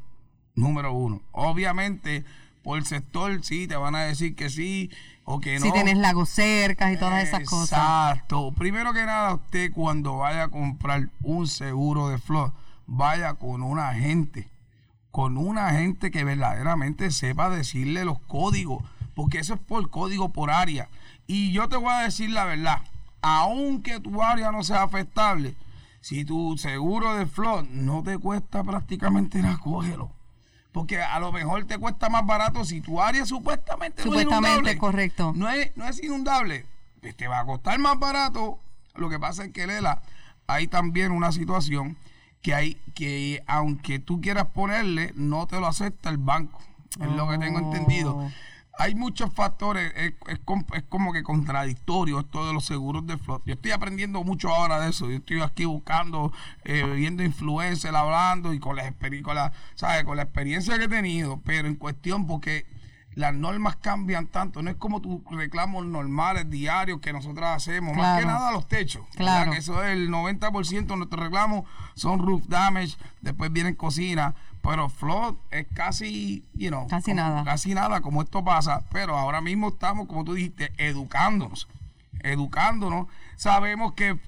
número 0.55 0.93
uno. 0.93 1.21
Obviamente, 1.31 2.23
por 2.67 2.79
el 2.79 2.85
sector 2.85 3.45
sí, 3.45 3.65
te 3.65 3.77
van 3.77 3.95
a 3.95 4.01
decir 4.01 4.35
que 4.35 4.49
sí, 4.49 4.91
si 5.41 5.71
tienes 5.71 5.97
lagos 5.99 6.27
cercas 6.27 6.91
y 6.91 6.97
todas 6.97 7.23
esas 7.23 7.45
cosas. 7.45 7.79
Exacto. 7.79 8.51
Primero 8.57 8.91
que 8.91 9.05
nada, 9.05 9.35
usted 9.35 9.71
cuando 9.71 10.17
vaya 10.17 10.43
a 10.43 10.47
comprar 10.49 11.07
un 11.23 11.47
seguro 11.47 12.09
de 12.09 12.17
flor, 12.17 12.51
vaya 12.85 13.35
con 13.35 13.63
un 13.63 13.79
agente, 13.79 14.49
con 15.11 15.37
un 15.37 15.57
agente 15.57 16.11
que 16.11 16.25
verdaderamente 16.25 17.09
sepa 17.11 17.49
decirle 17.49 18.03
los 18.03 18.19
códigos, 18.19 18.83
porque 19.15 19.39
eso 19.39 19.53
es 19.53 19.61
por 19.61 19.89
código 19.89 20.33
por 20.33 20.51
área. 20.51 20.89
Y 21.25 21.53
yo 21.53 21.69
te 21.69 21.77
voy 21.77 21.93
a 21.93 21.99
decir 21.99 22.31
la 22.31 22.43
verdad, 22.43 22.81
aunque 23.21 24.01
tu 24.01 24.21
área 24.21 24.51
no 24.51 24.61
sea 24.65 24.83
afectable, 24.83 25.55
si 26.01 26.25
tu 26.25 26.57
seguro 26.57 27.15
de 27.15 27.27
flor 27.27 27.65
no 27.69 28.03
te 28.03 28.17
cuesta 28.17 28.61
prácticamente 28.61 29.41
nada, 29.41 29.57
cógelo 29.57 30.16
porque 30.77 31.01
a 31.01 31.19
lo 31.19 31.31
mejor 31.31 31.65
te 31.65 31.79
cuesta 31.79 32.07
más 32.07 32.23
barato 32.23 32.63
si 32.63 32.81
tu 32.81 33.01
área 33.01 33.25
supuestamente, 33.25 34.03
supuestamente 34.03 34.61
no 34.61 34.69
es 34.69 34.77
correcto. 34.77 35.33
No 35.35 35.49
es, 35.49 35.75
no 35.75 35.87
es 35.87 36.03
inundable. 36.03 36.67
Pues 37.01 37.17
te 37.17 37.27
va 37.27 37.39
a 37.39 37.45
costar 37.45 37.79
más 37.79 37.97
barato. 37.97 38.59
Lo 38.93 39.09
que 39.09 39.17
pasa 39.17 39.45
es 39.45 39.51
que, 39.51 39.65
Lela, 39.65 40.03
hay 40.45 40.67
también 40.67 41.11
una 41.11 41.31
situación 41.31 41.97
que 42.43 42.53
hay 42.53 42.75
que 42.93 43.43
aunque 43.47 43.97
tú 43.97 44.21
quieras 44.21 44.49
ponerle, 44.53 45.13
no 45.15 45.47
te 45.47 45.59
lo 45.59 45.65
acepta 45.65 46.11
el 46.11 46.19
banco. 46.19 46.59
Es 47.01 47.09
lo 47.09 47.27
que 47.27 47.39
tengo 47.39 47.57
entendido. 47.57 48.31
Hay 48.79 48.95
muchos 48.95 49.33
factores, 49.33 49.91
es, 49.95 50.39
como 50.87 51.13
que 51.13 51.23
contradictorio 51.23 52.19
esto 52.19 52.45
de 52.47 52.53
los 52.53 52.65
seguros 52.65 53.05
de 53.07 53.17
flot. 53.17 53.41
Yo 53.45 53.53
estoy 53.53 53.71
aprendiendo 53.71 54.23
mucho 54.23 54.49
ahora 54.49 54.79
de 54.79 54.89
eso. 54.89 55.09
Yo 55.09 55.17
estoy 55.17 55.41
aquí 55.41 55.65
buscando, 55.65 56.31
eh, 56.63 56.83
viendo 56.95 57.23
influencers 57.23 57.95
hablando 57.95 58.53
y 58.53 58.59
con 58.59 58.75
la, 58.75 58.93
con, 59.23 60.05
con 60.05 60.17
la 60.17 60.23
experiencia 60.23 60.77
que 60.77 60.85
he 60.85 60.89
tenido, 60.89 61.41
pero 61.43 61.67
en 61.67 61.75
cuestión 61.75 62.27
porque 62.27 62.65
las 63.17 63.33
normas 63.33 63.75
cambian 63.77 64.27
tanto. 64.27 64.61
No 64.61 64.69
es 64.69 64.75
como 64.75 65.01
tus 65.01 65.19
reclamos 65.31 65.87
normales, 65.87 66.49
diarios 66.51 67.01
que 67.01 67.11
nosotros 67.11 67.47
hacemos. 67.49 67.97
Más 67.97 68.19
que 68.19 68.25
nada 68.27 68.51
los 68.51 68.67
techos. 68.67 69.07
Claro. 69.15 69.51
Que 69.51 69.57
eso 69.57 69.83
es 69.83 69.91
el 69.91 70.09
90% 70.09 70.85
de 70.85 70.95
nuestros 70.95 71.23
reclamos 71.23 71.65
son 71.95 72.19
roof 72.19 72.43
damage, 72.47 72.95
después 73.21 73.51
vienen 73.51 73.73
cocina 73.75 74.35
pero 74.61 74.89
flood 74.89 75.35
es 75.49 75.65
casi, 75.73 76.43
you 76.53 76.67
know, 76.67 76.87
casi 76.89 77.13
nada. 77.13 77.45
Casi 77.45 77.73
nada 77.73 78.01
como 78.01 78.21
esto 78.21 78.43
pasa, 78.43 78.83
pero 78.91 79.17
ahora 79.17 79.39
mismo 79.39 79.69
estamos, 79.69 80.07
como 80.07 80.25
tú 80.25 80.33
dijiste, 80.33 80.73
educándonos. 80.77 81.69
Educándonos. 82.19 83.07
Sabemos 83.37 83.93
que, 83.93 84.19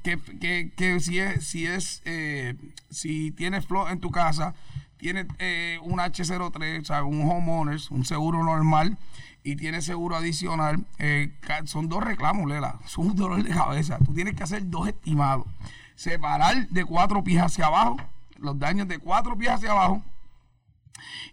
si 1.02 1.20
es, 1.20 1.46
si 1.46 1.68
es, 1.68 2.02
eh, 2.06 2.56
si 2.90 3.32
tienes 3.32 3.66
flood 3.66 3.92
en 3.92 4.00
tu 4.00 4.12
casa, 4.12 4.54
tienes 5.00 5.26
eh, 5.40 5.80
un 5.82 6.00
H03, 6.00 6.82
o 6.82 6.86
sea, 6.86 7.04
un 7.04 7.22
homeowners, 7.22 7.90
un 7.90 8.06
seguro 8.06 8.44
normal, 8.44 8.98
y 9.44 9.56
tienes 9.56 9.86
seguro 9.86 10.18
adicional, 10.18 10.86
eh, 11.00 11.32
son 11.66 11.90
dos 11.90 12.04
reclamos, 12.04 12.48
Lela. 12.48 12.80
Son 12.86 13.08
un 13.08 13.16
dolor 13.16 13.42
de 13.42 13.50
cabeza. 13.50 13.98
Tú 14.06 14.14
tienes 14.14 14.36
que 14.36 14.44
hacer 14.44 14.70
dos 14.70 14.88
estimados. 14.88 15.48
Separar 15.96 16.68
de 16.70 16.86
cuatro 16.86 17.24
pies 17.24 17.42
hacia 17.42 17.66
abajo, 17.66 17.98
los 18.38 18.60
daños 18.60 18.88
de 18.88 19.00
cuatro 19.00 19.38
pies 19.38 19.52
hacia 19.52 19.72
abajo 19.72 20.04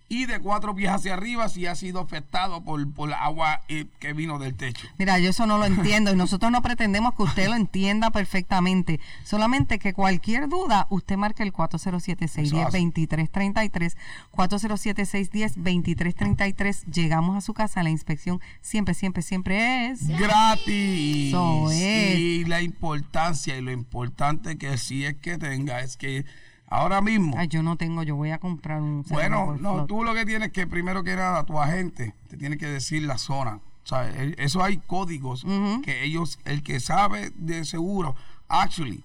y 0.09 0.27
de 0.27 0.39
cuatro 0.41 0.75
pies 0.75 0.91
hacia 0.91 1.15
arriba 1.15 1.49
si 1.49 1.67
ha 1.67 1.75
sido 1.75 2.01
afectado 2.01 2.63
por, 2.63 2.93
por 2.93 3.11
agua 3.13 3.63
eh, 3.69 3.87
que 3.99 4.13
vino 4.13 4.39
del 4.39 4.55
techo. 4.55 4.87
Mira, 4.99 5.19
yo 5.19 5.31
eso 5.31 5.47
no 5.47 5.57
lo 5.59 5.65
entiendo 5.65 6.13
y 6.13 6.17
nosotros 6.17 6.53
no 6.53 6.63
pretendemos 6.63 7.15
que 7.15 7.25
usted 7.25 7.49
lo 7.49 7.55
entienda 7.55 8.11
perfectamente. 8.11 9.01
Solamente 9.25 9.79
que 9.79 9.93
cualquier 9.93 10.49
duda, 10.49 10.87
usted 10.91 11.17
marque 11.17 11.43
el 11.43 11.53
407-610-2333. 11.53 13.97
407-610-2333. 14.33 16.85
Llegamos 16.93 17.37
a 17.37 17.41
su 17.41 17.55
casa. 17.55 17.83
La 17.83 17.91
inspección 17.91 18.41
siempre, 18.61 18.95
siempre, 18.95 19.23
siempre 19.23 19.91
es 19.91 20.07
gratis. 20.07 21.29
Eso 21.29 21.71
es. 21.71 22.19
Y 22.19 22.45
la 22.45 22.61
importancia 22.63 23.57
y 23.57 23.63
lo 23.63 23.73
importante 23.73 24.59
que 24.59 24.77
sí 24.79 25.05
es 25.05 25.17
que 25.17 25.39
tenga 25.39 25.81
es 25.81 25.97
que 25.97 26.25
ahora 26.69 27.01
mismo. 27.01 27.37
Ay, 27.39 27.49
yo 27.49 27.63
no 27.63 27.77
tengo, 27.77 28.03
yo 28.03 28.17
voy 28.17 28.31
a 28.31 28.39
comprar 28.39 28.81
un. 28.81 29.03
Bueno, 29.09 29.57
no, 29.61 29.87
tú 29.87 30.05
lo 30.05 30.15
que 30.15 30.27
tienes 30.27 30.53
que 30.53 30.67
primero 30.67 31.05
que 31.05 31.17
nada, 31.17 31.45
tu 31.45 31.61
agente 31.61 32.15
te 32.29 32.37
tiene 32.37 32.59
que 32.59 32.67
decir 32.67 33.03
la 33.03 33.19
zona. 33.19 33.61
O 33.85 33.89
sea, 33.89 34.09
e, 34.11 34.35
eso 34.39 34.63
hay 34.63 34.79
códigos 34.79 35.45
que 35.85 36.05
ellos, 36.05 36.39
el 36.45 36.63
que 36.63 36.81
sabe 36.81 37.31
de 37.37 37.65
seguro, 37.65 38.17
actually, 38.49 39.05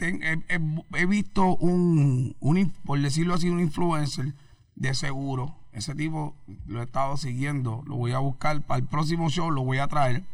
he, 0.00 1.06
visto 1.06 1.56
un, 1.56 2.36
un, 2.40 2.70
por 2.84 3.00
decirlo 3.00 3.34
así, 3.34 3.48
un 3.48 3.60
influencer 3.60 4.34
de 4.74 4.94
seguro. 4.94 5.54
Ese 5.72 5.94
tipo 5.94 6.34
lo 6.66 6.80
he 6.80 6.84
estado 6.84 7.16
siguiendo, 7.16 7.84
lo 7.86 7.96
voy 7.96 8.12
a 8.12 8.18
buscar 8.18 8.60
para 8.62 8.80
el 8.80 8.86
próximo 8.86 9.30
show, 9.30 9.50
lo 9.50 9.62
voy 9.62 9.78
a 9.78 9.86
traer. 9.86 10.24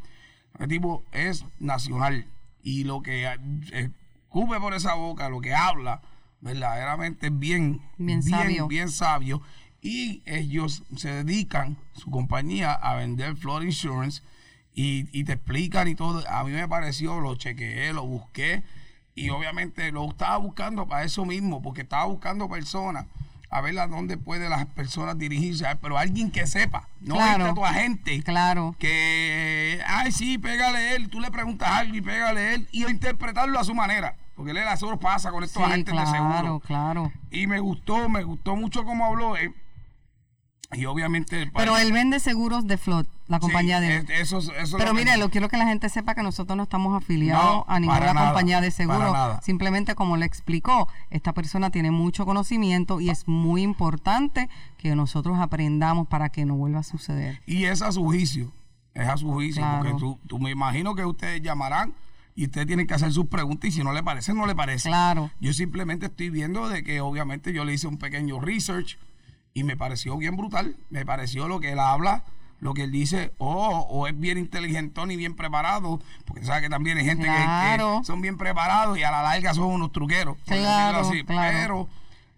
Ese 0.58 0.68
tipo 0.68 1.04
es 1.12 1.44
nacional 1.58 2.26
y 2.62 2.84
lo 2.84 3.02
que 3.02 3.26
eh, 3.72 3.90
cubre 4.28 4.58
por 4.60 4.74
esa 4.74 4.94
boca, 4.94 5.28
lo 5.28 5.40
que 5.40 5.54
habla, 5.54 6.00
verdaderamente 6.44 7.30
bien, 7.30 7.80
bien, 7.96 8.22
sabio. 8.22 8.68
bien 8.68 8.90
sabio. 8.90 9.42
Y 9.80 10.22
ellos 10.24 10.84
se 10.96 11.10
dedican, 11.10 11.76
su 11.94 12.10
compañía, 12.10 12.72
a 12.72 12.94
vender 12.94 13.36
flood 13.36 13.62
insurance 13.62 14.22
y, 14.74 15.08
y, 15.18 15.24
te 15.24 15.32
explican 15.32 15.88
y 15.88 15.94
todo. 15.94 16.22
A 16.28 16.44
mí 16.44 16.52
me 16.52 16.68
pareció, 16.68 17.18
lo 17.20 17.34
chequeé, 17.34 17.92
lo 17.92 18.06
busqué 18.06 18.62
y 19.14 19.30
obviamente 19.30 19.90
lo 19.92 20.08
estaba 20.08 20.36
buscando 20.36 20.86
para 20.86 21.04
eso 21.04 21.24
mismo, 21.24 21.62
porque 21.62 21.82
estaba 21.82 22.04
buscando 22.04 22.48
personas 22.48 23.06
a 23.50 23.60
ver 23.60 23.78
a 23.78 23.86
dónde 23.86 24.16
pueden 24.16 24.50
las 24.50 24.66
personas 24.66 25.16
dirigirse, 25.16 25.64
pero 25.80 25.96
alguien 25.96 26.32
que 26.32 26.44
sepa, 26.46 26.88
no 27.00 27.14
claro, 27.14 27.46
a 27.46 27.54
tu 27.54 27.64
agente, 27.64 28.20
claro. 28.24 28.74
que, 28.80 29.80
ay, 29.86 30.10
sí, 30.10 30.38
pégale 30.38 30.96
él, 30.96 31.08
tú 31.08 31.20
le 31.20 31.30
preguntas 31.30 31.68
algo 31.68 31.94
y 31.94 32.00
pégale 32.00 32.54
él, 32.54 32.68
y 32.72 32.84
interpretarlo 32.84 33.60
a 33.60 33.64
su 33.64 33.72
manera. 33.72 34.16
Porque 34.34 34.50
él 34.50 34.58
solo 34.78 34.98
pasa 34.98 35.30
con 35.30 35.44
estos 35.44 35.62
agentes 35.62 35.94
de 35.94 36.06
seguro. 36.06 36.30
Claro, 36.30 36.60
claro. 36.60 37.12
Y 37.30 37.46
me 37.46 37.60
gustó, 37.60 38.08
me 38.08 38.24
gustó 38.24 38.56
mucho 38.56 38.84
cómo 38.84 39.06
habló. 39.06 39.36
Eh, 39.36 39.54
y 40.72 40.86
obviamente. 40.86 41.50
Pero 41.54 41.76
él 41.76 41.92
vende 41.92 42.20
seguros 42.20 42.66
de 42.66 42.76
Flood, 42.76 43.06
la 43.28 43.38
compañía 43.38 43.80
de. 43.80 44.04
Eso, 44.08 44.38
eso 44.38 44.76
Pero 44.76 44.94
mire, 44.94 45.16
lo 45.16 45.30
quiero 45.30 45.48
que 45.48 45.56
la 45.56 45.66
gente 45.66 45.88
sepa 45.88 46.14
que 46.14 46.22
nosotros 46.22 46.56
no 46.56 46.64
estamos 46.64 46.96
afiliados 46.96 47.64
a 47.68 47.78
ninguna 47.80 48.14
compañía 48.14 48.60
de 48.60 48.70
seguros. 48.70 49.14
Simplemente, 49.42 49.94
como 49.94 50.16
le 50.16 50.26
explicó, 50.26 50.88
esta 51.10 51.32
persona 51.32 51.70
tiene 51.70 51.90
mucho 51.90 52.26
conocimiento 52.26 53.00
y 53.00 53.10
es 53.10 53.28
muy 53.28 53.62
importante 53.62 54.48
que 54.78 54.94
nosotros 54.96 55.38
aprendamos 55.38 56.08
para 56.08 56.30
que 56.30 56.44
no 56.44 56.56
vuelva 56.56 56.80
a 56.80 56.84
suceder. 56.84 57.40
Y 57.46 57.64
es 57.64 57.82
a 57.82 57.92
su 57.92 58.02
juicio. 58.02 58.52
Es 58.94 59.08
a 59.08 59.16
su 59.16 59.30
juicio. 59.30 59.64
Porque 59.76 59.94
tú, 59.98 60.18
tú 60.26 60.38
me 60.38 60.50
imagino 60.50 60.94
que 60.94 61.04
ustedes 61.04 61.42
llamarán 61.42 61.94
y 62.34 62.44
usted 62.44 62.66
tiene 62.66 62.86
que 62.86 62.94
hacer 62.94 63.12
sus 63.12 63.26
preguntas 63.26 63.68
y 63.68 63.72
si 63.72 63.84
no 63.84 63.92
le 63.92 64.02
parece, 64.02 64.34
no 64.34 64.46
le 64.46 64.54
parece. 64.54 64.88
Claro. 64.88 65.30
Yo 65.40 65.52
simplemente 65.52 66.06
estoy 66.06 66.30
viendo 66.30 66.68
de 66.68 66.82
que 66.82 67.00
obviamente 67.00 67.52
yo 67.52 67.64
le 67.64 67.74
hice 67.74 67.86
un 67.86 67.98
pequeño 67.98 68.40
research 68.40 68.98
y 69.52 69.62
me 69.62 69.76
pareció 69.76 70.16
bien 70.16 70.36
brutal. 70.36 70.76
Me 70.90 71.06
pareció 71.06 71.46
lo 71.46 71.60
que 71.60 71.72
él 71.72 71.78
habla, 71.78 72.24
lo 72.58 72.74
que 72.74 72.82
él 72.82 72.90
dice, 72.90 73.32
oh, 73.38 73.86
o 73.88 74.08
es 74.08 74.18
bien 74.18 74.36
inteligentón 74.36 75.10
y 75.12 75.16
bien 75.16 75.36
preparado, 75.36 76.00
porque 76.24 76.44
sabe 76.44 76.62
que 76.62 76.68
también 76.68 76.98
hay 76.98 77.04
gente 77.04 77.26
que, 77.26 78.04
son 78.04 78.20
bien 78.20 78.36
preparados 78.36 78.98
y 78.98 79.04
a 79.04 79.12
la 79.12 79.22
larga 79.22 79.54
son 79.54 79.66
unos 79.66 79.92
truqueros. 79.92 80.36
Claro, 80.46 80.98
así. 80.98 81.22
claro. 81.22 81.56
Pero 81.56 81.88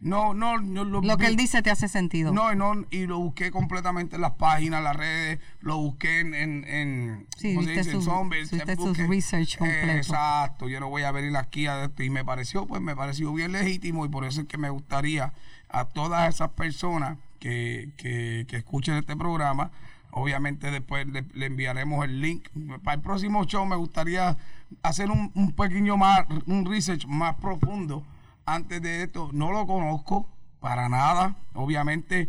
no, 0.06 0.34
no, 0.34 0.58
no 0.58 0.84
lo, 0.84 1.16
que 1.16 1.26
él 1.26 1.36
dice 1.36 1.62
te 1.62 1.70
hace 1.70 1.88
sentido. 1.88 2.32
No, 2.32 2.54
no, 2.54 2.84
y 2.90 3.06
lo 3.06 3.18
busqué 3.18 3.50
completamente 3.50 4.14
en 4.14 4.22
las 4.22 4.32
páginas, 4.32 4.80
las 4.82 4.94
redes, 4.94 5.40
lo 5.60 5.78
busqué 5.78 6.20
en, 6.20 6.32
en, 6.32 6.64
en 6.64 7.26
sí, 7.36 7.54
¿cómo 7.54 7.66
se 7.66 7.72
dice? 7.72 8.00
Su, 8.00 8.94
en 8.96 9.10
research 9.10 9.58
completo. 9.58 9.92
exacto, 9.92 10.68
yo 10.68 10.78
no 10.78 10.88
voy 10.88 11.02
a 11.02 11.10
ver 11.10 11.24
la 11.32 11.40
esquina 11.40 11.76
de 11.78 11.86
esto 11.86 12.04
y 12.04 12.10
me 12.10 12.24
pareció, 12.24 12.66
pues 12.66 12.80
me 12.80 12.94
pareció 12.94 13.32
bien 13.32 13.50
legítimo 13.50 14.06
y 14.06 14.08
por 14.08 14.24
eso 14.24 14.42
es 14.42 14.46
que 14.46 14.58
me 14.58 14.70
gustaría 14.70 15.32
a 15.68 15.86
todas 15.86 16.32
esas 16.32 16.50
personas 16.50 17.18
que, 17.40 17.90
que, 17.96 18.46
que 18.48 18.58
escuchen 18.58 18.94
este 18.94 19.16
programa, 19.16 19.72
obviamente 20.12 20.70
después 20.70 21.04
le, 21.08 21.46
enviaremos 21.46 22.04
el 22.04 22.20
link. 22.20 22.48
Para 22.84 22.94
el 22.94 23.02
próximo 23.02 23.44
show 23.44 23.66
me 23.66 23.74
gustaría 23.74 24.36
hacer 24.84 25.10
un, 25.10 25.32
un 25.34 25.50
pequeño 25.50 25.96
más, 25.96 26.26
un 26.46 26.64
research 26.64 27.06
más 27.06 27.34
profundo 27.34 28.04
antes 28.46 28.80
de 28.80 29.02
esto, 29.02 29.30
no 29.32 29.52
lo 29.52 29.66
conozco 29.66 30.28
para 30.60 30.88
nada. 30.88 31.36
Obviamente, 31.54 32.28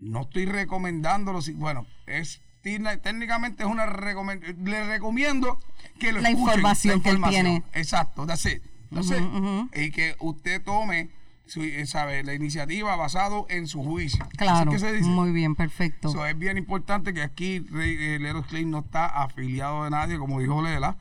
no 0.00 0.22
estoy 0.22 0.46
recomendándolo. 0.46 1.40
Bueno, 1.54 1.86
es 2.06 2.42
técnicamente 2.62 3.62
es 3.62 3.68
una 3.68 3.86
recomendación. 3.86 4.64
Le 4.64 4.84
recomiendo 4.86 5.60
que 5.98 6.12
lo 6.12 6.20
la 6.20 6.30
información 6.30 7.00
que 7.02 7.10
él 7.10 7.22
tiene. 7.28 7.62
Exacto, 7.74 8.26
that's 8.26 8.46
Y 8.46 9.90
que 9.90 10.16
usted 10.18 10.62
tome 10.62 11.10
su, 11.46 11.62
eh, 11.62 11.86
sabe, 11.86 12.22
la 12.22 12.34
iniciativa 12.34 12.94
basado 12.96 13.46
en 13.50 13.66
su 13.66 13.82
juicio. 13.82 14.26
Claro, 14.36 14.72
muy 15.02 15.32
bien, 15.32 15.54
perfecto. 15.54 16.26
es 16.26 16.38
bien 16.38 16.58
importante 16.58 17.12
que 17.12 17.22
aquí 17.22 17.66
eh, 17.74 18.18
Leros 18.20 18.46
Klein 18.46 18.70
no 18.70 18.80
está 18.80 19.06
afiliado 19.06 19.84
de 19.84 19.90
nadie, 19.90 20.18
como 20.18 20.40
dijo 20.40 20.62
Lela. 20.62 20.96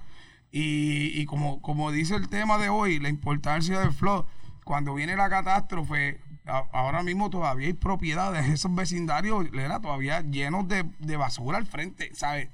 Y, 0.52 1.12
y 1.20 1.26
como, 1.26 1.62
como 1.62 1.92
dice 1.92 2.16
el 2.16 2.28
tema 2.28 2.58
de 2.58 2.70
hoy, 2.70 3.00
la 3.00 3.10
importancia 3.10 3.80
del 3.80 3.92
flow 3.92 4.26
cuando 4.70 4.94
viene 4.94 5.16
la 5.16 5.32
catástrofe, 5.32 6.22
ahora 6.46 7.02
mismo 7.02 7.32
todavía 7.32 7.66
hay 7.66 7.74
propiedades, 7.74 8.48
esos 8.50 8.76
vecindarios, 8.76 9.48
era 9.52 9.80
todavía 9.80 10.22
llenos 10.22 10.68
de, 10.68 11.18
basura 11.18 11.58
al 11.58 11.66
frente, 11.66 12.14
¿sabes? 12.14 12.50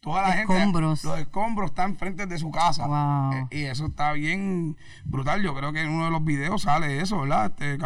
Toda 0.00 0.22
la 0.22 0.40
escombros. 0.40 1.02
gente, 1.02 1.08
los 1.08 1.20
escombros 1.20 1.70
están 1.70 1.94
frente 1.94 2.26
de 2.26 2.36
su 2.36 2.50
casa. 2.50 3.30
Eh, 3.32 3.46
y 3.58 3.62
eso 3.66 3.86
está 3.86 4.12
bien 4.12 4.76
brutal. 5.04 5.40
Yo 5.40 5.54
creo 5.54 5.72
que 5.72 5.82
en 5.82 5.90
uno 5.90 6.06
de 6.06 6.10
los 6.10 6.24
videos 6.24 6.62
sale 6.62 7.00
eso, 7.00 7.20
¿verdad? 7.20 7.52
Este, 7.56 7.78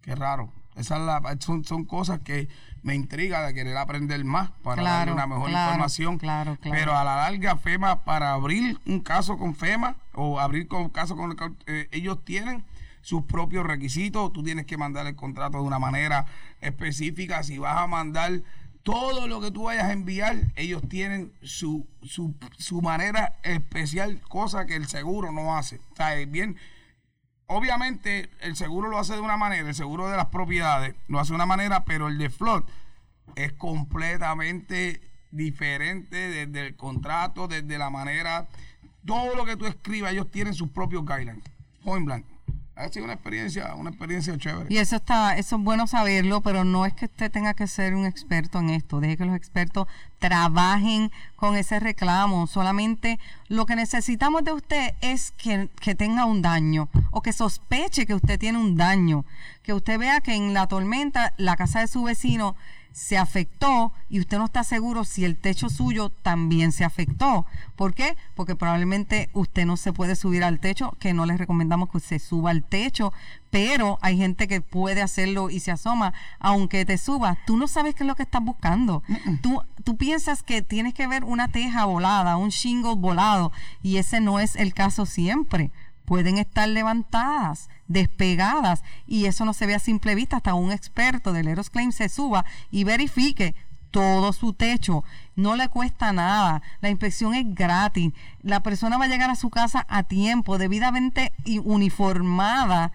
Qué 0.00 0.14
raro. 0.14 0.50
Esas 0.76 1.00
la, 1.00 1.20
son, 1.40 1.64
son 1.64 1.84
cosas 1.84 2.20
que 2.20 2.48
me 2.82 2.94
intriga 2.94 3.44
de 3.44 3.52
querer 3.52 3.76
aprender 3.76 4.24
más 4.24 4.50
para 4.62 4.82
darle 4.82 5.12
una 5.12 5.26
mejor 5.26 5.50
información. 5.50 6.18
Claro, 6.18 6.56
Pero 6.62 6.96
a 6.96 7.02
la 7.02 7.16
larga, 7.16 7.56
FEMA, 7.56 8.04
para 8.04 8.32
abrir 8.32 8.78
un 8.86 9.00
caso 9.00 9.36
con 9.36 9.56
FEMA 9.56 9.96
o 10.14 10.38
abrir 10.38 10.68
un 10.70 10.88
caso 10.88 11.16
con 11.16 11.36
eh, 11.66 11.88
ellos 11.90 12.24
tienen 12.24 12.64
sus 13.00 13.24
propios 13.24 13.66
requisitos. 13.66 14.32
Tú 14.32 14.44
tienes 14.44 14.66
que 14.66 14.76
mandar 14.76 15.06
el 15.08 15.16
contrato 15.16 15.58
de 15.58 15.64
una 15.64 15.80
manera 15.80 16.26
específica. 16.60 17.42
Si 17.42 17.58
vas 17.58 17.76
a 17.76 17.88
mandar 17.88 18.42
todo 18.82 19.26
lo 19.26 19.40
que 19.40 19.50
tú 19.50 19.64
vayas 19.64 19.84
a 19.84 19.92
enviar, 19.92 20.52
ellos 20.56 20.82
tienen 20.88 21.32
su, 21.42 21.86
su, 22.02 22.34
su 22.56 22.80
manera 22.80 23.38
especial, 23.42 24.20
cosa 24.22 24.66
que 24.66 24.76
el 24.76 24.86
seguro 24.86 25.32
no 25.32 25.56
hace. 25.56 25.76
O 25.92 25.96
sea, 25.96 26.14
bien, 26.26 26.56
obviamente 27.46 28.30
el 28.40 28.56
seguro 28.56 28.88
lo 28.88 28.98
hace 28.98 29.14
de 29.14 29.20
una 29.20 29.36
manera, 29.36 29.68
el 29.68 29.74
seguro 29.74 30.08
de 30.08 30.16
las 30.16 30.26
propiedades 30.26 30.94
lo 31.08 31.18
hace 31.18 31.32
de 31.32 31.36
una 31.36 31.46
manera, 31.46 31.84
pero 31.84 32.08
el 32.08 32.18
de 32.18 32.30
flood 32.30 32.64
es 33.36 33.52
completamente 33.52 35.00
diferente 35.30 36.16
desde 36.16 36.66
el 36.66 36.76
contrato, 36.76 37.48
desde 37.48 37.78
la 37.78 37.90
manera, 37.90 38.48
todo 39.04 39.34
lo 39.34 39.44
que 39.44 39.56
tú 39.56 39.66
escribas, 39.66 40.12
ellos 40.12 40.30
tienen 40.30 40.54
sus 40.54 40.70
propios 40.70 41.04
guidelines. 41.04 41.44
Point 41.84 42.06
blank. 42.06 42.24
Ha 42.78 42.88
sido 42.90 43.06
una 43.06 43.14
experiencia, 43.14 43.74
una 43.74 43.90
experiencia 43.90 44.38
chévere. 44.38 44.66
Y 44.68 44.78
eso 44.78 44.96
está, 44.96 45.36
eso 45.36 45.56
es 45.56 45.62
bueno 45.62 45.88
saberlo, 45.88 46.42
pero 46.42 46.62
no 46.62 46.86
es 46.86 46.94
que 46.94 47.06
usted 47.06 47.28
tenga 47.28 47.52
que 47.54 47.66
ser 47.66 47.96
un 47.96 48.06
experto 48.06 48.60
en 48.60 48.70
esto. 48.70 49.00
Deje 49.00 49.16
que 49.16 49.24
los 49.24 49.34
expertos 49.34 49.88
trabajen 50.20 51.10
con 51.34 51.56
ese 51.56 51.80
reclamo. 51.80 52.46
Solamente 52.46 53.18
lo 53.48 53.66
que 53.66 53.74
necesitamos 53.74 54.44
de 54.44 54.52
usted 54.52 54.94
es 55.00 55.32
que, 55.32 55.68
que 55.80 55.96
tenga 55.96 56.24
un 56.24 56.40
daño 56.40 56.88
o 57.10 57.20
que 57.20 57.32
sospeche 57.32 58.06
que 58.06 58.14
usted 58.14 58.38
tiene 58.38 58.58
un 58.58 58.76
daño. 58.76 59.24
Que 59.64 59.72
usted 59.72 59.98
vea 59.98 60.20
que 60.20 60.36
en 60.36 60.54
la 60.54 60.68
tormenta 60.68 61.34
la 61.36 61.56
casa 61.56 61.80
de 61.80 61.88
su 61.88 62.04
vecino 62.04 62.54
se 62.92 63.16
afectó 63.16 63.92
y 64.08 64.20
usted 64.20 64.38
no 64.38 64.46
está 64.46 64.64
seguro 64.64 65.04
si 65.04 65.24
el 65.24 65.36
techo 65.36 65.68
suyo 65.68 66.10
también 66.10 66.72
se 66.72 66.84
afectó. 66.84 67.46
¿Por 67.76 67.94
qué? 67.94 68.16
Porque 68.34 68.56
probablemente 68.56 69.30
usted 69.32 69.66
no 69.66 69.76
se 69.76 69.92
puede 69.92 70.16
subir 70.16 70.42
al 70.42 70.60
techo, 70.60 70.96
que 70.98 71.14
no 71.14 71.26
les 71.26 71.38
recomendamos 71.38 71.90
que 71.90 72.00
se 72.00 72.18
suba 72.18 72.50
al 72.50 72.64
techo, 72.64 73.12
pero 73.50 73.98
hay 74.02 74.16
gente 74.16 74.48
que 74.48 74.60
puede 74.60 75.02
hacerlo 75.02 75.50
y 75.50 75.60
se 75.60 75.70
asoma, 75.70 76.12
aunque 76.40 76.84
te 76.84 76.98
suba, 76.98 77.38
tú 77.46 77.56
no 77.56 77.68
sabes 77.68 77.94
qué 77.94 78.02
es 78.02 78.08
lo 78.08 78.16
que 78.16 78.24
estás 78.24 78.42
buscando. 78.42 79.02
Tú, 79.42 79.62
tú 79.84 79.96
piensas 79.96 80.42
que 80.42 80.62
tienes 80.62 80.94
que 80.94 81.06
ver 81.06 81.24
una 81.24 81.48
teja 81.48 81.84
volada, 81.84 82.36
un 82.36 82.50
shingle 82.50 82.96
volado, 82.96 83.52
y 83.82 83.98
ese 83.98 84.20
no 84.20 84.40
es 84.40 84.56
el 84.56 84.74
caso 84.74 85.06
siempre 85.06 85.70
pueden 86.08 86.38
estar 86.38 86.66
levantadas, 86.66 87.68
despegadas, 87.88 88.82
y 89.06 89.24
eso 89.24 89.44
no 89.44 89.52
se 89.52 89.66
ve 89.66 89.74
a 89.74 89.80
simple 89.80 90.14
vista 90.14 90.36
hasta 90.36 90.54
un 90.54 90.70
experto 90.70 91.32
del 91.32 91.48
Eros 91.48 91.70
Claim 91.70 91.90
se 91.90 92.08
suba 92.08 92.44
y 92.70 92.84
verifique 92.84 93.54
todo 93.90 94.32
su 94.32 94.52
techo. 94.52 95.02
No 95.34 95.56
le 95.56 95.68
cuesta 95.68 96.12
nada. 96.12 96.62
La 96.80 96.90
inspección 96.90 97.34
es 97.34 97.54
gratis. 97.54 98.12
La 98.42 98.62
persona 98.62 98.98
va 98.98 99.06
a 99.06 99.08
llegar 99.08 99.30
a 99.30 99.34
su 99.34 99.50
casa 99.50 99.86
a 99.88 100.02
tiempo, 100.02 100.58
debidamente 100.58 101.32
uniformada 101.64 102.92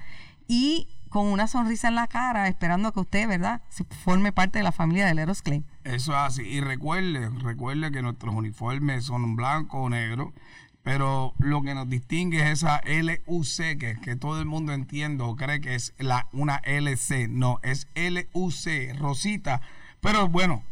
y 0.47 0.87
con 1.09 1.27
una 1.27 1.47
sonrisa 1.47 1.89
en 1.89 1.95
la 1.95 2.07
cara, 2.07 2.47
esperando 2.47 2.91
que 2.91 2.99
usted, 2.99 3.27
¿verdad?, 3.27 3.61
se 3.69 3.83
forme 3.83 4.31
parte 4.31 4.57
de 4.57 4.63
la 4.63 4.71
familia 4.71 5.05
del 5.05 5.19
Eros. 5.19 5.43
Eso 5.83 6.11
es 6.11 6.17
así. 6.17 6.41
Y 6.41 6.59
recuerde, 6.59 7.29
recuerde 7.41 7.91
que 7.91 8.01
nuestros 8.01 8.33
uniformes 8.33 9.05
son 9.05 9.35
blanco 9.35 9.79
o 9.79 9.89
negro 9.89 10.33
pero 10.83 11.33
lo 11.39 11.61
que 11.61 11.73
nos 11.73 11.89
distingue 11.89 12.41
es 12.41 12.63
esa 12.63 12.81
LUC, 12.85 13.77
que, 13.79 13.97
que 14.03 14.15
todo 14.17 14.39
el 14.39 14.45
mundo 14.45 14.73
entiende 14.73 15.23
o 15.23 15.35
cree 15.35 15.61
que 15.61 15.75
es 15.75 15.93
la, 15.97 16.27
una 16.33 16.57
LC. 16.57 17.29
No, 17.29 17.59
es 17.63 17.87
LUC, 17.95 18.99
Rosita. 18.99 19.61
Pero 20.01 20.27
bueno, 20.27 20.63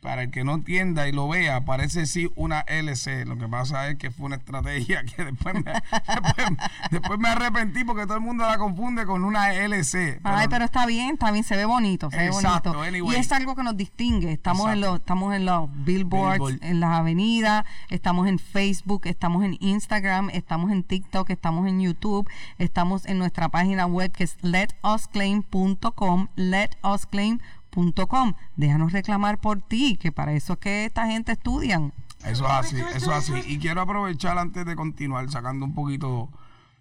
para 0.00 0.22
el 0.22 0.30
que 0.30 0.44
no 0.44 0.54
entienda 0.54 1.08
y 1.08 1.12
lo 1.12 1.28
vea, 1.28 1.64
parece 1.64 2.06
sí 2.06 2.30
una 2.36 2.60
LC. 2.60 3.24
Lo 3.26 3.36
que 3.36 3.48
pasa 3.48 3.88
es 3.88 3.96
que 3.98 4.10
fue 4.10 4.26
una 4.26 4.36
estrategia 4.36 5.04
que 5.04 5.24
después 5.24 5.54
me, 5.54 5.62
después, 6.90 7.18
me 7.18 7.28
arrepentí 7.28 7.84
porque 7.84 8.04
todo 8.04 8.14
el 8.14 8.22
mundo 8.22 8.46
la 8.46 8.58
confunde 8.58 9.06
con 9.06 9.24
una 9.24 9.54
LC. 9.54 10.20
Ay, 10.22 10.46
pero 10.48 10.64
está 10.64 10.86
bien, 10.86 11.14
está 11.14 11.30
bien, 11.32 11.44
se 11.44 11.56
ve 11.56 11.64
bonito, 11.64 12.10
se 12.10 12.16
ve 12.16 12.30
bonito. 12.30 12.84
Y 13.12 13.14
es 13.16 13.32
algo 13.32 13.56
que 13.56 13.62
nos 13.62 13.76
distingue. 13.76 14.32
Estamos 14.32 14.70
en 14.72 14.80
los, 14.80 15.00
estamos 15.00 15.34
en 15.34 15.46
los 15.46 15.68
billboards, 15.84 16.62
en 16.62 16.80
las 16.80 16.98
avenidas, 16.98 17.64
estamos 17.90 18.28
en 18.28 18.38
Facebook, 18.38 19.02
estamos 19.04 19.44
en 19.44 19.56
Instagram, 19.60 20.30
estamos 20.30 20.70
en 20.70 20.84
TikTok, 20.84 21.30
estamos 21.30 21.66
en 21.66 21.80
YouTube, 21.80 22.28
estamos 22.58 23.04
en 23.06 23.18
nuestra 23.18 23.48
página 23.48 23.86
web 23.86 24.12
que 24.12 24.24
es 24.24 24.36
letusclaim.com, 24.42 26.28
letusclaim.com 26.36 27.57
Com. 27.70 28.34
Déjanos 28.56 28.92
reclamar 28.92 29.38
por 29.38 29.60
ti, 29.60 29.96
que 29.96 30.10
para 30.10 30.32
eso 30.32 30.54
es 30.54 30.58
que 30.58 30.84
esta 30.84 31.06
gente 31.06 31.32
estudian. 31.32 31.92
Eso 32.24 32.44
es 32.46 32.50
así, 32.50 32.76
eso 32.94 33.12
es 33.12 33.30
así. 33.30 33.32
Y 33.46 33.58
quiero 33.58 33.80
aprovechar 33.80 34.38
antes 34.38 34.66
de 34.66 34.74
continuar 34.74 35.30
sacando 35.30 35.64
un 35.64 35.74
poquito 35.74 36.30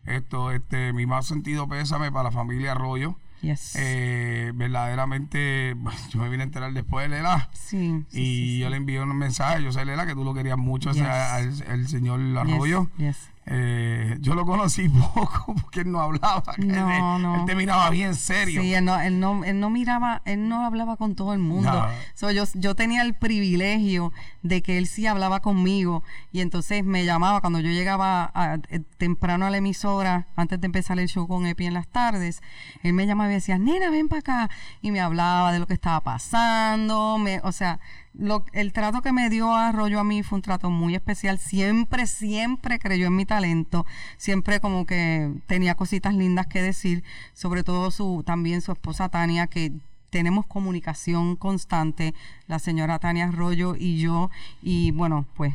esto, 0.06 0.52
este, 0.52 0.93
mi 0.93 1.06
más 1.06 1.26
sentido 1.28 1.67
pésame 1.67 2.12
para 2.12 2.26
la 2.26 2.32
familia 2.32 2.71
Arroyo. 2.71 3.17
Yes. 3.41 3.76
Eh, 3.76 4.52
verdaderamente, 4.56 5.76
yo 6.10 6.19
me 6.19 6.30
vine 6.30 6.43
a 6.43 6.45
enterar 6.45 6.73
después 6.73 7.08
de 7.08 7.17
Lela. 7.17 7.50
Sí, 7.54 8.04
y 8.12 8.60
yo 8.60 8.69
le 8.69 8.78
envié 8.78 9.02
un 9.02 9.15
mensaje, 9.15 9.63
yo 9.63 9.71
sé 9.71 9.86
Lela 9.86 10.08
que 10.08 10.15
tú 10.15 10.23
lo 10.23 10.34
querías 10.34 10.58
mucho, 10.58 10.89
al, 10.89 11.88
señor 11.88 12.19
Arroyo. 12.38 12.89
Eh, 13.50 14.18
yo 14.20 14.36
lo 14.36 14.46
conocí 14.46 14.90
poco 15.16 15.56
porque 15.62 15.82
él 15.82 15.92
no 15.92 16.02
hablaba. 16.02 16.54
No, 16.58 16.92
él, 16.92 17.22
no. 17.24 17.36
él, 17.40 17.46
te 17.46 17.56
miraba 17.56 17.90
bien 17.90 18.14
serio. 18.14 18.62
Sí, 18.62 18.74
él 18.74 18.84
no, 18.84 19.00
él 19.00 19.20
no, 19.20 19.44
él 19.46 19.60
no 19.60 19.70
miraba, 19.70 20.22
él 20.26 20.50
no 20.50 20.66
hablaba 20.66 20.98
con 20.98 21.16
todo 21.16 21.34
el 21.34 21.40
mundo. 21.40 21.88
yo, 22.20 22.44
yo 22.54 22.76
tenía 22.76 23.02
el 23.04 23.14
privilegio 23.14 24.12
de 24.44 24.62
que 24.62 24.78
él 24.78 24.88
sí 24.88 25.08
hablaba 25.08 25.40
conmigo 25.40 26.04
y 26.32 26.42
entonces 26.42 26.84
me 26.84 27.06
llamaba 27.06 27.40
cuando 27.40 27.60
yo 27.60 27.70
llegaba 27.70 28.32
eh, 28.70 28.82
temprano 28.98 29.46
a 29.46 29.50
la 29.50 29.58
emisora, 29.58 30.28
antes 30.36 30.60
de 30.60 30.66
empezar 30.66 31.00
el 31.00 31.08
show 31.08 31.28
con 31.28 31.46
Epi 31.46 31.66
en 31.66 31.74
las 31.74 31.88
tardes, 31.88 32.42
él 32.84 32.94
me 32.94 33.08
llamaba 33.08 33.32
y 33.32 33.36
decía, 33.36 33.58
nena, 33.58 33.90
ven 33.90 34.10
para 34.10 34.20
acá. 34.20 34.50
Y 34.82 34.92
me 34.92 35.00
hablaba 35.00 35.54
de 35.54 35.60
lo 35.60 35.68
que 35.68 35.74
estaba 35.74 36.02
pasando, 36.02 37.18
me, 37.18 37.40
o 37.44 37.52
sea, 37.54 37.80
lo, 38.17 38.45
el 38.53 38.73
trato 38.73 39.01
que 39.01 39.12
me 39.13 39.30
dio 39.30 39.53
Arroyo 39.53 39.99
a 39.99 40.03
mí 40.03 40.23
fue 40.23 40.38
un 40.38 40.41
trato 40.41 40.69
muy 40.69 40.95
especial. 40.95 41.38
Siempre, 41.39 42.08
siempre 42.08 42.80
creyó 42.80 43.08
en 43.08 43.15
mi 43.15 43.25
talento. 43.25 43.86
Siempre 44.17 44.60
como 44.60 44.86
que 44.86 45.34
tenía 45.45 45.75
cositas 45.75 46.13
lindas 46.13 46.47
que 46.47 46.62
decir. 46.62 47.03
Sobre 47.34 47.63
todo 47.63 47.91
su, 47.91 48.23
también 48.25 48.62
su 48.62 48.71
esposa 48.71 49.10
Tania, 49.10 49.47
que 49.47 49.71
tenemos 50.10 50.46
comunicación 50.46 51.36
constante, 51.36 52.13
la 52.48 52.60
señora 52.60 53.00
Tania 53.00 53.26
Arroyo 53.26 53.76
y 53.78 54.00
yo, 54.00 54.30
y 54.62 54.91
bueno, 54.91 55.26
pues 55.36 55.54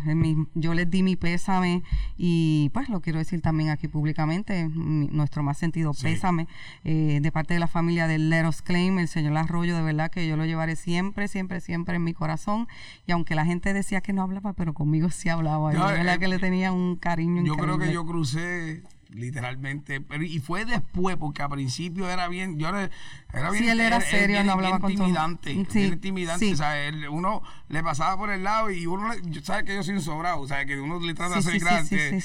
yo 0.54 0.74
les 0.74 0.90
di 0.90 1.02
mi 1.02 1.16
pésame 1.16 1.82
y 2.18 2.70
pues 2.74 2.88
lo 2.88 3.00
quiero 3.00 3.18
decir 3.18 3.40
también 3.40 3.70
aquí 3.70 3.88
públicamente, 3.88 4.68
nuestro 4.68 5.42
más 5.42 5.58
sentido 5.58 5.92
pésame 5.94 6.46
eh, 6.84 7.20
de 7.22 7.32
parte 7.32 7.54
de 7.54 7.60
la 7.60 7.68
familia 7.68 8.06
de 8.06 8.18
Leros 8.18 8.62
Claim, 8.62 8.98
el 8.98 9.08
señor 9.08 9.36
Arroyo, 9.36 9.76
de 9.76 9.82
verdad 9.82 10.10
que 10.10 10.26
yo 10.26 10.36
lo 10.36 10.44
llevaré 10.44 10.76
siempre, 10.76 11.28
siempre, 11.28 11.60
siempre 11.60 11.96
en 11.96 12.04
mi 12.04 12.12
corazón, 12.12 12.68
y 13.06 13.12
aunque 13.12 13.34
la 13.34 13.44
gente 13.44 13.72
decía 13.72 14.00
que 14.00 14.12
no 14.12 14.22
hablaba, 14.22 14.52
pero 14.52 14.74
conmigo 14.74 15.10
sí 15.10 15.28
hablaba, 15.28 15.72
yo, 15.72 15.86
de 15.88 15.94
verdad 15.94 16.16
eh, 16.16 16.18
que 16.18 16.28
le 16.28 16.38
tenía 16.38 16.72
un 16.72 16.96
cariño. 16.96 17.42
Yo 17.42 17.56
creo 17.56 17.78
que 17.78 17.92
yo 17.92 18.04
crucé 18.04 18.82
literalmente 19.14 20.00
pero, 20.00 20.22
y 20.22 20.38
fue 20.40 20.64
después 20.64 21.16
porque 21.16 21.42
al 21.42 21.50
principio 21.50 22.08
era 22.08 22.28
bien 22.28 22.58
yo 22.58 22.68
era, 22.68 22.90
era 23.32 23.50
bien 23.50 23.64
sí, 23.64 23.70
él 23.70 23.80
era 23.80 24.00
serio 24.00 24.42
no 24.44 24.52
hablaba 24.52 24.78
intimidante 24.90 25.66
sí, 25.70 25.84
intimidante 25.84 26.52
o 26.52 26.56
sea, 26.56 26.74
uno 27.10 27.42
le 27.68 27.82
pasaba 27.82 28.16
por 28.16 28.30
el 28.30 28.42
lado 28.42 28.70
y 28.70 28.86
uno 28.86 29.12
sabe 29.42 29.64
que 29.64 29.74
yo 29.74 29.82
soy 29.82 29.94
un 29.94 30.02
sobrado 30.02 30.40
o 30.40 30.48
sea 30.48 30.64
que 30.64 30.80
uno 30.80 31.00
le 31.00 31.14
trata 31.14 31.34
de 31.34 31.38
hacer 31.40 31.58
grande 31.58 32.22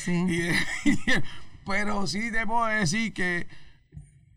pero 1.65 2.07
sí 2.07 2.29
debo 2.29 2.65
decir 2.65 3.13
que 3.13 3.47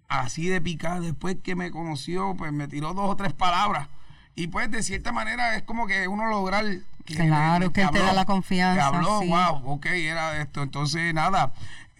así 0.08 0.48
de 0.48 0.60
picar 0.60 1.00
después 1.00 1.36
que 1.42 1.54
me 1.54 1.70
conoció 1.70 2.34
pues 2.36 2.52
me 2.52 2.68
tiró 2.68 2.94
dos 2.94 3.10
o 3.10 3.16
tres 3.16 3.32
palabras 3.32 3.88
y 4.34 4.48
pues 4.48 4.70
de 4.70 4.82
cierta 4.82 5.12
manera 5.12 5.56
es 5.56 5.62
como 5.62 5.86
que 5.86 6.08
uno 6.08 6.26
lograr 6.26 6.64
que 7.04 7.14
claro, 7.14 7.72
que, 7.72 7.86
te 7.86 7.98
da 7.98 8.12
la 8.12 8.24
confianza. 8.24 8.90
Que 8.90 8.96
habló, 8.96 9.20
wow, 9.22 9.72
ok, 9.72 9.86
era 9.86 10.40
esto. 10.40 10.62
Entonces, 10.62 11.12
nada, 11.14 11.52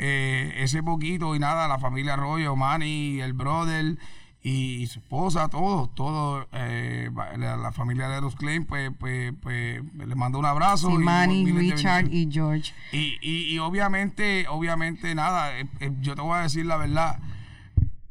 eh, 0.03 0.55
ese 0.57 0.83
poquito 0.83 1.37
y 1.37 1.39
nada, 1.39 1.69
la 1.69 1.79
familia 1.79 2.15
Arroyo, 2.15 2.57
Manny, 2.57 3.21
el 3.21 3.35
brother 3.35 3.99
y, 4.43 4.87
su 4.87 5.01
esposa, 5.01 5.49
todos, 5.49 5.95
todos, 5.95 6.47
eh, 6.53 7.11
la, 7.37 7.71
familia 7.73 8.09
de 8.09 8.23
los 8.23 8.35
Klein, 8.35 8.65
pues, 8.65 8.91
pues, 8.99 9.35
pues 9.43 9.83
le 9.95 10.15
mando 10.15 10.39
un 10.39 10.47
abrazo. 10.47 10.89
Sí, 10.89 10.97
Manny, 10.97 11.53
Richard 11.53 12.11
y 12.11 12.27
George. 12.33 12.73
Y, 12.93 13.19
y, 13.21 13.59
obviamente, 13.59 14.47
obviamente, 14.49 15.15
nada, 15.15 15.59
eh, 15.59 15.69
yo 16.01 16.15
te 16.15 16.23
voy 16.23 16.39
a 16.39 16.43
decir 16.43 16.65
la 16.65 16.79
verdad, 16.79 17.19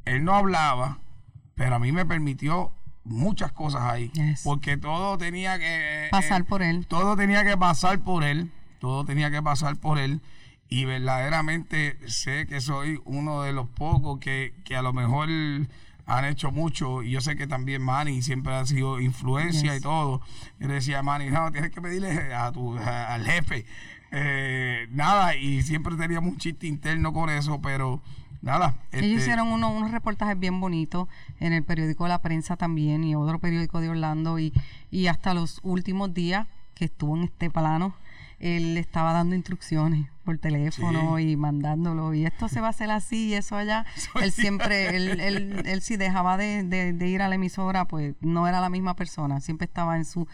él 0.05 0.23
no 0.23 0.35
hablaba, 0.35 0.99
pero 1.55 1.73
a 1.73 1.79
mí 1.79 1.91
me 1.91 2.05
permitió 2.05 2.71
muchas 3.03 3.51
cosas 3.51 3.81
ahí, 3.81 4.11
porque 4.43 4.77
todo 4.77 5.17
tenía 5.17 5.57
que... 5.57 6.09
Pasar 6.11 6.45
por 6.45 6.61
él. 6.61 6.85
Todo 6.85 7.15
tenía 7.17 7.43
que 7.43 7.57
pasar 7.57 8.03
por 8.03 8.23
él, 8.23 8.51
todo 8.77 9.05
tenía 9.05 9.31
que 9.31 9.41
pasar 9.41 9.75
por 9.77 9.97
él 9.97 10.21
y 10.69 10.85
verdaderamente 10.85 11.97
sé 12.07 12.45
que 12.47 12.61
soy 12.61 12.99
uno 13.05 13.41
de 13.41 13.53
los 13.53 13.67
pocos 13.67 14.19
que, 14.19 14.53
a 14.77 14.81
lo 14.81 14.93
mejor 14.93 15.27
han 16.05 16.25
hecho 16.25 16.51
mucho 16.51 17.03
y 17.03 17.11
yo 17.11 17.21
sé 17.21 17.35
que 17.35 17.45
también 17.47 17.81
Manny 17.83 18.21
siempre 18.21 18.53
ha 18.53 18.65
sido 18.65 18.99
influencia 18.99 19.75
y 19.75 19.79
todo. 19.81 20.21
Yo 20.59 20.67
le 20.67 20.75
decía 20.75 20.99
a 20.99 21.03
Manny, 21.03 21.29
no, 21.29 21.51
tienes 21.51 21.71
que 21.71 21.81
pedirle 21.81 22.33
a 22.33 22.51
tu, 22.51 22.77
al 22.77 23.25
jefe. 23.25 23.65
Eh, 24.11 24.87
nada, 24.91 25.35
y 25.35 25.61
siempre 25.61 25.95
teníamos 25.95 26.31
un 26.33 26.37
chiste 26.39 26.65
interno 26.67 27.13
con 27.13 27.29
eso, 27.29 27.61
pero 27.61 28.01
nada. 28.41 28.75
Ellos 28.91 29.03
este, 29.05 29.07
hicieron 29.07 29.47
uno- 29.49 29.71
unos 29.71 29.91
reportajes 29.91 30.39
bien 30.39 30.59
bonitos 30.59 31.07
en 31.39 31.53
el 31.53 31.63
periódico 31.63 32.07
La 32.07 32.21
Prensa 32.21 32.57
también 32.57 33.03
y 33.03 33.13
otro 33.15 33.37
periódico 33.39 33.79
de 33.81 33.89
Orlando 33.89 34.39
y, 34.39 34.51
y 34.89 35.07
hasta 35.07 35.33
los 35.35 35.59
últimos 35.63 36.13
días 36.13 36.47
que 36.73 36.85
estuvo 36.85 37.15
en 37.17 37.23
este 37.25 37.49
plano, 37.51 37.93
él 38.39 38.73
le 38.73 38.79
estaba 38.79 39.13
dando 39.13 39.35
instrucciones 39.35 40.07
por 40.29 40.37
teléfono 40.37 41.17
Sí. 41.17 41.31
y 41.31 41.35
mandándolo 41.37 42.13
y 42.13 42.23
esto 42.25 42.47
se 42.49 42.61
va 42.61 42.67
a 42.67 42.69
hacer 42.69 42.91
así 42.91 43.29
y 43.29 43.33
eso 43.33 43.55
allá. 43.55 43.83
él 44.21 44.31
siempre, 44.31 44.95
él, 44.95 45.19
él, 45.19 45.63
él 45.65 45.81
si 45.81 45.97
dejaba 45.97 46.37
de, 46.37 46.63
de- 46.63 46.93
de 46.93 47.07
ir 47.07 47.23
a 47.23 47.27
la 47.29 47.33
emisora, 47.35 47.85
pues 47.85 48.13
no 48.21 48.47
era 48.47 48.61
la 48.61 48.69
misma 48.69 48.95
persona, 48.95 49.39
siempre 49.41 49.65
estaba 49.65 49.97
en 49.97 50.05
su 50.05 50.27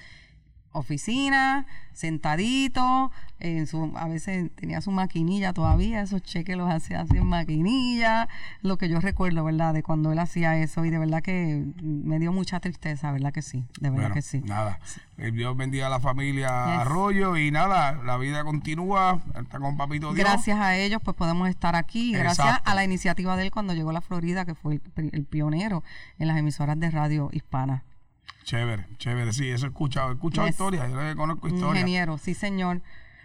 oficina, 0.77 1.65
sentadito, 1.93 3.11
en 3.39 3.67
su, 3.67 3.91
a 3.95 4.07
veces 4.07 4.49
tenía 4.55 4.81
su 4.81 4.91
maquinilla 4.91 5.53
todavía, 5.53 6.01
esos 6.01 6.21
cheques 6.23 6.55
los 6.57 6.71
hacía 6.71 7.01
así 7.01 7.17
en 7.17 7.25
maquinilla, 7.27 8.27
lo 8.61 8.77
que 8.77 8.89
yo 8.89 8.99
recuerdo, 8.99 9.43
¿verdad? 9.43 9.73
De 9.73 9.83
cuando 9.83 10.11
él 10.11 10.19
hacía 10.19 10.57
eso 10.57 10.85
y 10.85 10.89
de 10.89 10.97
verdad 10.97 11.21
que 11.21 11.65
me 11.81 12.19
dio 12.19 12.31
mucha 12.31 12.59
tristeza, 12.59 13.11
¿verdad 13.11 13.31
que 13.33 13.41
sí? 13.41 13.65
De 13.79 13.89
verdad 13.89 14.05
Bueno, 14.05 14.15
que 14.15 14.21
sí. 14.21 14.41
nada. 14.45 14.79
Eh, 15.17 15.31
Dios 15.31 15.55
bendiga 15.55 15.87
a 15.87 15.89
la 15.89 15.99
familia 15.99 16.47
Yes. 16.65 16.79
Arroyo 16.81 17.37
y 17.37 17.49
nada, 17.51 17.93
la 18.03 18.17
vida 18.17 18.43
continúa. 18.43 19.21
Está 19.41 19.59
con 19.59 19.77
Papito 19.77 20.13
Dios. 20.13 20.27
Gracias 20.27 20.59
a 20.59 20.75
ellos 20.75 21.01
pues 21.03 21.15
podemos 21.15 21.47
estar 21.49 21.75
aquí, 21.75 22.11
gracias 22.11 22.45
Exacto. 22.47 22.69
a 22.71 22.75
la 22.75 22.83
iniciativa 22.83 23.37
de 23.37 23.43
él 23.43 23.51
cuando 23.51 23.73
llegó 23.73 23.91
a 23.91 23.93
la 23.93 24.01
Florida, 24.01 24.45
que 24.45 24.55
fue 24.55 24.81
el 24.97 25.25
pionero 25.25 25.83
en 26.19 26.27
las 26.27 26.37
emisoras 26.37 26.79
de 26.79 26.91
radio 26.91 27.29
hispana. 27.31 27.83
Chévere, 28.43 28.85
chévere. 28.97 29.33
Sí, 29.33 29.49
eso 29.49 29.65
he 29.65 29.69
escuchado. 29.69 30.11
He 30.11 30.13
escuchado 30.13 30.47
Yes. 30.47 30.55
historias. 30.55 30.89
Yo 30.91 31.01
le 31.01 31.15
conozco 31.15 31.47
historias. 31.47 31.77
Ingeniero, 31.81 32.17
sí 32.17 32.33
señor. 32.33 32.81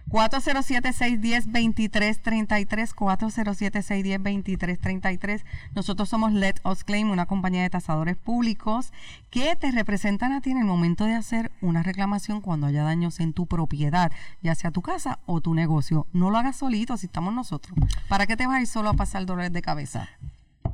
407-610-2333, 0.09 2.95
407-610-2333. 2.95 5.45
Nosotros 5.75 6.09
somos 6.09 6.33
Let 6.33 6.55
Us 6.65 6.85
Claim, 6.85 7.11
una 7.11 7.27
compañía 7.27 7.63
de 7.63 7.71
tasadores 7.71 8.17
públicos 8.17 8.93
que 9.31 9.55
te 9.57 9.71
representan 9.71 10.33
a 10.33 10.41
ti 10.41 10.51
en 10.51 10.59
el 10.59 10.65
momento 10.65 11.05
de 11.05 11.15
hacer 11.15 11.51
una 11.61 11.83
reclamación 11.83 12.41
cuando 12.41 12.67
haya 12.67 12.83
daños 12.83 13.21
en 13.21 13.33
tu 13.33 13.47
propiedad, 13.47 14.11
ya 14.43 14.55
sea 14.55 14.71
tu 14.71 14.83
casa 14.83 15.19
o 15.27 15.41
tu 15.41 15.55
negocio. 15.55 16.07
No 16.13 16.31
lo 16.31 16.39
hagas 16.39 16.57
solito, 16.57 16.97
si 16.97 17.07
estamos 17.07 17.35
nosotros. 17.35 17.77
¿Para 18.09 18.27
qué 18.27 18.37
te 18.37 18.47
vas 18.47 18.57
a 18.57 18.61
ir 18.63 18.67
solo 18.67 18.91
a 18.91 18.95
pasar 18.95 19.27
dolores 19.27 19.53
de 19.53 19.63
cabeza? 19.63 20.09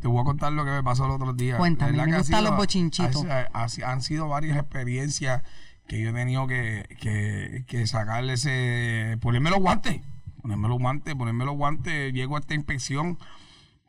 Te 0.07 0.13
voy 0.13 0.21
a 0.21 0.25
contar 0.25 0.53
lo 0.53 0.65
que 0.65 0.71
me 0.71 0.85
pasó 0.85 1.05
el 1.07 1.11
otro 1.11 1.33
día. 1.33 1.57
Cuéntame, 1.57 1.91
me 1.91 2.05
gustan 2.19 2.25
sido- 2.39 2.43
los 2.43 2.57
bochinchitos. 2.57 3.25
ha- 3.25 3.49
ha- 3.53 3.91
han 3.91 4.01
sido 4.03 4.29
varias 4.29 4.57
experiencias 4.57 5.43
que 5.89 6.01
yo 6.01 6.11
he 6.11 6.13
tenido 6.13 6.47
que, 6.47 6.87
que, 7.01 7.65
que 7.67 7.89
sacarle 7.89 8.35
ese. 8.35 9.19
ponerme 9.21 9.51
los 9.51 9.59
guantes. 9.59 10.01
Ponerme 10.43 10.69
los 10.69 10.79
guantes, 10.79 11.13
ponerme 11.17 11.45
los 11.45 11.57
guantes. 11.57 12.13
Llego 12.13 12.37
a 12.37 12.39
esta 12.39 12.55
inspección 12.55 13.19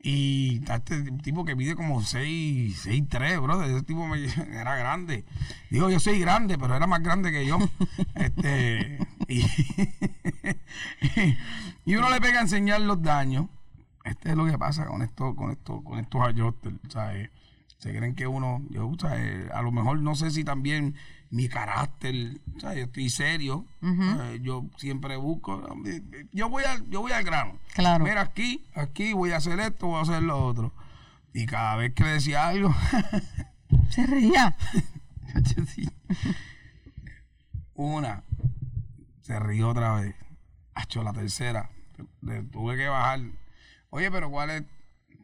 y 0.02 0.64
este 0.72 1.12
tipo 1.22 1.46
que 1.46 1.56
mide 1.56 1.76
como 1.76 2.02
6, 2.02 2.80
6 2.82 3.04
3, 3.08 3.40
bro. 3.40 3.62
Ese 3.62 3.84
tipo 3.84 4.08
me- 4.08 4.26
era 4.60 4.76
grande. 4.76 5.24
Digo, 5.70 5.92
yo 5.92 6.00
soy 6.00 6.20
grande, 6.20 6.58
pero 6.58 6.76
era 6.76 6.88
más 6.88 7.04
grande 7.04 7.32
que 7.32 7.46
yo. 7.46 7.60
este. 8.16 8.98
Y, 9.28 9.46
y 11.86 11.96
uno 11.96 12.10
le 12.10 12.20
pega 12.22 12.40
a 12.40 12.42
enseñar 12.42 12.82
los 12.82 13.04
daños. 13.04 13.46
Este 14.10 14.30
es 14.32 14.36
lo 14.36 14.46
que 14.46 14.58
pasa 14.58 14.86
con 14.86 15.02
esto, 15.02 15.36
con 15.36 15.52
esto, 15.52 15.84
con 15.84 16.00
estos 16.00 16.22
ajustes, 16.22 16.74
¿sabes? 16.90 17.30
Se 17.78 17.96
creen 17.96 18.16
que 18.16 18.26
uno, 18.26 18.62
yo, 18.70 18.92
¿sabes? 19.00 19.52
A 19.52 19.62
lo 19.62 19.72
mejor 19.72 20.00
no 20.02 20.16
sé 20.16 20.32
si 20.32 20.44
también 20.44 20.96
mi 21.30 21.48
carácter, 21.48 22.40
¿sabes? 22.60 22.78
Yo 22.80 22.84
estoy 22.86 23.10
serio. 23.10 23.66
Yo 24.42 24.66
siempre 24.78 25.16
busco, 25.18 25.62
yo 26.32 26.50
voy 26.50 26.64
al, 26.64 26.90
yo 26.90 27.02
voy 27.02 27.12
al 27.12 27.24
grano. 27.24 27.60
Claro. 27.74 28.06
Mira 28.06 28.22
aquí, 28.22 28.66
aquí 28.74 29.14
voy 29.14 29.32
a 29.32 29.38
hacer 29.38 29.60
esto, 29.60 29.88
voy 29.88 30.00
a 30.00 30.02
hacer 30.02 30.24
lo 30.24 30.44
otro. 30.44 30.74
Y 31.34 31.46
cada 31.46 31.76
vez 31.76 31.94
que 31.94 32.04
le 32.04 32.10
decía 32.12 32.48
algo, 32.48 32.74
Se 33.90 34.06
reía. 34.06 34.56
una, 37.76 38.24
se 39.22 39.40
rió 39.40 39.70
otra 39.70 39.94
vez. 39.96 40.16
Hacho, 40.74 41.04
la 41.04 41.14
tercera, 41.14 41.70
le 42.22 42.44
tuve 42.44 42.78
que 42.78 42.88
bajar. 42.88 43.22
Oye, 43.90 44.12
pero 44.12 44.30
¿cuál 44.30 44.50
es 44.50 44.64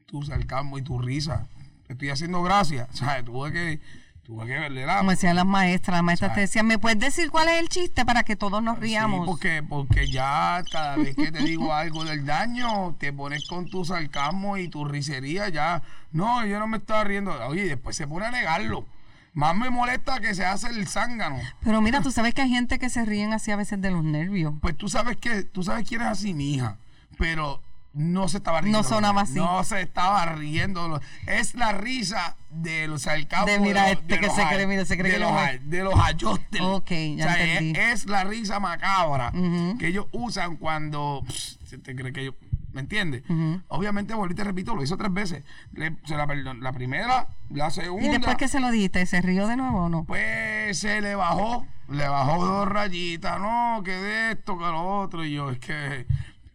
tu 0.05 0.23
sarcasmo 0.23 0.77
y 0.77 0.81
tu 0.81 0.99
risa? 0.99 1.47
Te 1.87 1.93
estoy 1.93 2.09
haciendo 2.09 2.41
gracia. 2.43 2.87
¿Sabes? 2.93 3.25
Tuve 3.25 3.51
que, 3.51 3.79
tuve 4.23 4.45
que 4.45 4.53
verle 4.53 4.85
la. 4.85 4.99
Como 4.99 5.11
decían 5.11 5.35
las 5.35 5.45
maestras, 5.45 5.97
las 5.97 6.03
maestras 6.03 6.33
te 6.33 6.41
decían, 6.41 6.67
¿me 6.67 6.79
puedes 6.79 6.99
decir 6.99 7.29
cuál 7.29 7.49
es 7.49 7.59
el 7.59 7.69
chiste 7.69 8.05
para 8.05 8.23
que 8.23 8.35
todos 8.35 8.63
nos 8.63 8.79
riamos? 8.79 9.21
Sí, 9.21 9.25
porque, 9.25 9.63
porque 9.67 10.09
ya 10.09 10.63
cada 10.71 10.97
vez 10.97 11.15
que 11.15 11.31
te 11.31 11.43
digo 11.43 11.73
algo 11.73 12.03
del 12.05 12.25
daño, 12.25 12.95
te 12.99 13.11
pones 13.11 13.47
con 13.47 13.69
tu 13.69 13.85
sarcasmo 13.85 14.57
y 14.57 14.67
tu 14.69 14.85
risería, 14.85 15.49
ya. 15.49 15.81
No, 16.11 16.45
yo 16.45 16.59
no 16.59 16.67
me 16.67 16.77
estaba 16.77 17.03
riendo. 17.03 17.31
Oye, 17.47 17.65
después 17.65 17.95
se 17.95 18.07
pone 18.07 18.25
a 18.25 18.31
negarlo. 18.31 18.85
Más 19.33 19.55
me 19.55 19.71
molesta 19.71 20.19
que 20.19 20.35
se 20.35 20.45
hace 20.45 20.67
el 20.67 20.87
zángano. 20.87 21.39
Pero 21.63 21.81
mira, 21.81 22.01
tú 22.01 22.11
sabes 22.11 22.35
que 22.35 22.43
hay 22.43 22.49
gente 22.49 22.77
que 22.77 22.89
se 22.89 23.03
ríen 23.03 23.33
así 23.33 23.49
a 23.49 23.55
veces 23.55 23.81
de 23.81 23.89
los 23.89 24.03
nervios. 24.03 24.53
Pues 24.61 24.77
tú 24.77 24.89
sabes 24.89 25.17
que, 25.17 25.43
tú 25.43 25.63
sabes 25.63 25.89
quién 25.89 26.01
es 26.01 26.07
así, 26.07 26.35
mi 26.35 26.53
hija. 26.53 26.77
Pero 27.17 27.59
no 27.93 28.27
se 28.27 28.37
estaba 28.37 28.61
riendo. 28.61 28.79
No 28.79 28.83
sonaba 28.83 29.21
así. 29.21 29.35
No 29.35 29.63
se 29.63 29.81
estaba 29.81 30.25
riendo. 30.25 30.99
Es 31.27 31.53
la 31.55 31.71
risa 31.73 32.35
de 32.49 32.87
los 32.87 33.03
sarcasmos. 33.03 33.45
De 33.47 33.59
mira 33.59 33.83
los- 33.83 33.91
este 34.01 34.19
que 34.19 34.25
los 34.27 34.35
se 34.35 34.47
cree, 34.47 34.67
mira, 34.67 34.85
se 34.85 34.97
cree 34.97 35.11
de 35.11 35.17
que 35.17 35.23
los, 35.23 35.69
de 35.69 35.83
los 35.83 35.99
ayostes. 35.99 36.61
Ok, 36.61 36.89
ya 37.15 37.25
O 37.25 37.29
sea, 37.29 37.43
es- 37.43 37.49
entendí. 37.61 37.79
Es, 37.79 38.05
la 38.07 38.23
risa 38.23 38.59
macabra 38.59 39.31
que 39.79 39.87
ellos 39.87 40.07
usan 40.11 40.57
cuando 40.57 41.23
se 41.29 41.77
te 41.77 41.95
cree 41.95 42.11
que 42.13 42.21
ellos. 42.21 42.35
¿Me 42.71 42.81
entiendes? 42.81 43.21
Obviamente, 43.67 44.15
volví 44.15 44.33
y 44.33 44.35
te 44.35 44.43
repito, 44.43 44.73
lo 44.75 44.81
hizo 44.81 44.97
tres 44.97 45.13
veces. 45.13 45.43
Le- 45.73 45.95
se 46.05 46.15
la, 46.17 46.25
perdon- 46.25 46.59
la 46.59 46.71
primera, 46.73 47.27
la 47.51 47.69
segunda. 47.69 48.07
¿Y 48.07 48.09
después 48.09 48.35
que 48.35 48.47
se 48.47 48.59
lo 48.59 48.71
dijiste, 48.71 49.05
se 49.05 49.21
rió 49.21 49.47
de 49.47 49.55
nuevo 49.57 49.83
o 49.85 49.89
no? 49.89 50.05
Pues 50.05 50.79
se 50.79 50.99
le 51.01 51.13
bajó, 51.13 51.67
le 51.87 52.07
bajó 52.07 52.43
dos 52.43 52.67
rayitas, 52.67 53.39
no, 53.39 53.83
que 53.85 53.91
de 53.91 54.31
esto, 54.31 54.57
que 54.57 54.63
lo 54.65 55.01
otro, 55.01 55.23
y 55.23 55.33
yo, 55.33 55.51
es 55.51 55.59
que. 55.59 56.07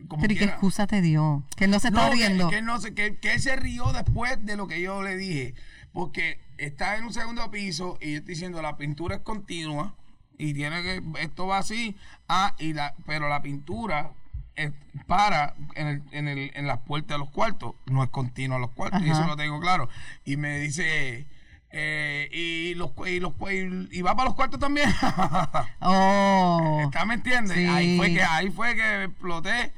Como 0.09 0.23
Pero 0.23 0.33
¿y 0.33 0.37
qué 0.37 0.41
quiera- 0.41 0.53
excusa 0.55 0.87
te 0.87 1.01
dio? 1.03 1.45
Que 1.57 1.65
él 1.67 1.71
no 1.71 1.79
se 1.81 1.91
no, 1.91 1.99
está 2.01 2.11
que- 2.11 2.17
riendo. 2.17 2.49
Que, 2.51 2.63
no 2.63 2.81
sé, 2.81 2.95
que, 2.95 3.17
que 3.19 3.35
él 3.35 3.41
se 3.41 3.55
rió 3.57 3.93
después 3.93 4.45
de 4.45 4.57
lo 4.57 4.67
que 4.67 4.81
yo 4.81 5.03
le 5.03 5.17
dije. 5.17 5.55
Porque 5.93 6.41
está 6.57 6.97
en 6.97 7.05
un 7.05 7.13
segundo 7.13 7.51
piso 7.51 7.99
y 8.01 8.13
yo 8.13 8.19
estoy 8.19 8.35
diciendo 8.35 8.61
la 8.63 8.77
pintura 8.77 9.17
es 9.17 9.23
continua 9.23 9.95
y 10.39 10.55
tiene 10.55 10.83
que, 10.83 11.03
esto 11.21 11.47
va 11.47 11.59
así, 11.59 11.97
ah, 12.29 12.55
y 12.59 12.73
la, 12.73 12.95
pero 13.07 13.29
la 13.29 13.43
pintura 13.43 14.13
es 14.55 14.73
para 15.07 15.55
en, 15.75 15.87
el, 15.89 16.03
en, 16.13 16.29
el, 16.29 16.51
en 16.55 16.67
las 16.67 16.79
puertas 16.79 17.15
de 17.17 17.19
los 17.19 17.31
cuartos, 17.31 17.75
no 17.87 18.03
es 18.05 18.11
continua 18.11 18.59
los 18.59 18.71
cuartos, 18.71 19.03
y 19.03 19.11
eso 19.11 19.25
lo 19.27 19.37
tengo 19.37 19.59
claro. 19.61 19.89
Y 20.25 20.37
me 20.37 20.59
dice, 20.59 21.27
eh, 21.71 22.29
y 22.33 22.75
los 22.77 22.93
cu- 22.93 23.07
y 23.07 23.19
los 23.21 23.35
cu- 23.35 23.49
y 23.51 24.03
va 24.03 24.15
para 24.15 24.27
los 24.27 24.35
cuartos 24.37 24.61
también. 24.61 24.91
Oh. 25.81 26.81
¿Está 26.85 27.05
me 27.05 27.15
entiendes? 27.15 27.57
Sí. 27.57 27.67
Ahí 27.67 27.97
fue 27.97 28.13
que 28.15 28.23
ahí 28.23 28.51
fue 28.51 28.75
que 28.75 29.05
exploté 29.05 29.73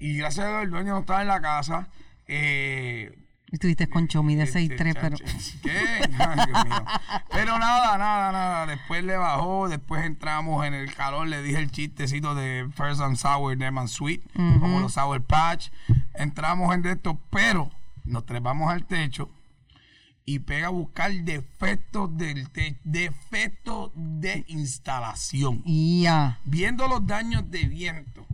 y 0.00 0.16
gracias 0.16 0.46
a 0.46 0.48
Dios 0.50 0.62
el 0.64 0.70
dueño 0.70 0.92
no 0.94 1.00
estaba 1.00 1.22
en 1.22 1.28
la 1.28 1.40
casa. 1.40 1.88
Eh, 2.26 3.14
Estuviste 3.50 3.88
con 3.88 4.08
Chomi 4.08 4.34
de 4.34 4.42
este, 4.44 4.60
6'3, 4.60 4.98
pero... 5.00 5.16
chacho, 5.16 5.58
¿Qué? 5.62 5.70
Ay, 6.18 6.46
Dios 6.46 6.64
mío. 6.66 6.84
Pero 7.32 7.58
nada, 7.58 7.96
nada, 7.96 8.30
nada. 8.30 8.66
Después 8.66 9.02
le 9.04 9.16
bajó, 9.16 9.68
después 9.70 10.04
entramos 10.04 10.66
en 10.66 10.74
el 10.74 10.94
calor, 10.94 11.26
le 11.26 11.42
dije 11.42 11.58
el 11.58 11.70
chistecito 11.70 12.34
de 12.34 12.68
First 12.76 13.00
and 13.00 13.16
Sour, 13.16 13.56
Them 13.56 13.78
and 13.78 13.88
Sweet, 13.88 14.22
como 14.34 14.80
los 14.80 14.92
Sour 14.92 15.22
Patch. 15.22 15.70
Entramos 16.14 16.74
en 16.74 16.84
esto, 16.86 17.18
pero 17.30 17.70
nos 18.04 18.26
trepamos 18.26 18.70
al 18.70 18.84
techo 18.84 19.30
y 20.26 20.40
pega 20.40 20.66
a 20.66 20.70
buscar 20.70 21.10
defectos 21.10 22.14
del 22.18 22.50
techo, 22.50 22.78
defectos 22.84 23.92
de 23.94 24.44
instalación 24.48 25.62
Ya. 25.64 26.38
viendo 26.44 26.86
los 26.86 27.06
daños 27.06 27.50
de 27.50 27.64
viento. 27.64 28.26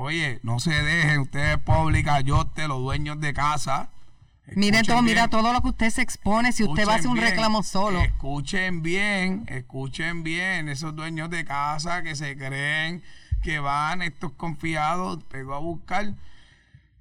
Oye, 0.00 0.40
no 0.42 0.60
se 0.60 0.70
dejen 0.70 1.20
ustedes 1.20 1.56
públicas, 1.58 2.22
yo 2.22 2.46
te 2.46 2.68
los 2.68 2.78
dueños 2.80 3.18
de 3.18 3.32
casa. 3.32 3.88
Mire 4.54 4.82
todo, 4.82 5.00
mira 5.00 5.28
todo 5.28 5.54
lo 5.54 5.62
que 5.62 5.68
usted 5.68 5.88
se 5.90 6.02
expone 6.02 6.52
si 6.52 6.62
usted 6.64 6.86
va 6.86 6.92
a 6.92 6.96
hacer 6.96 7.08
un 7.08 7.14
bien, 7.14 7.26
reclamo 7.30 7.62
solo. 7.62 8.00
Escuchen 8.02 8.82
bien, 8.82 9.44
escuchen 9.48 10.22
bien, 10.22 10.68
esos 10.68 10.94
dueños 10.94 11.30
de 11.30 11.46
casa 11.46 12.02
que 12.02 12.14
se 12.14 12.36
creen 12.36 13.02
que 13.42 13.58
van 13.58 14.02
estos 14.02 14.32
confiados, 14.32 15.24
pegó 15.24 15.54
a 15.54 15.58
buscar. 15.60 16.12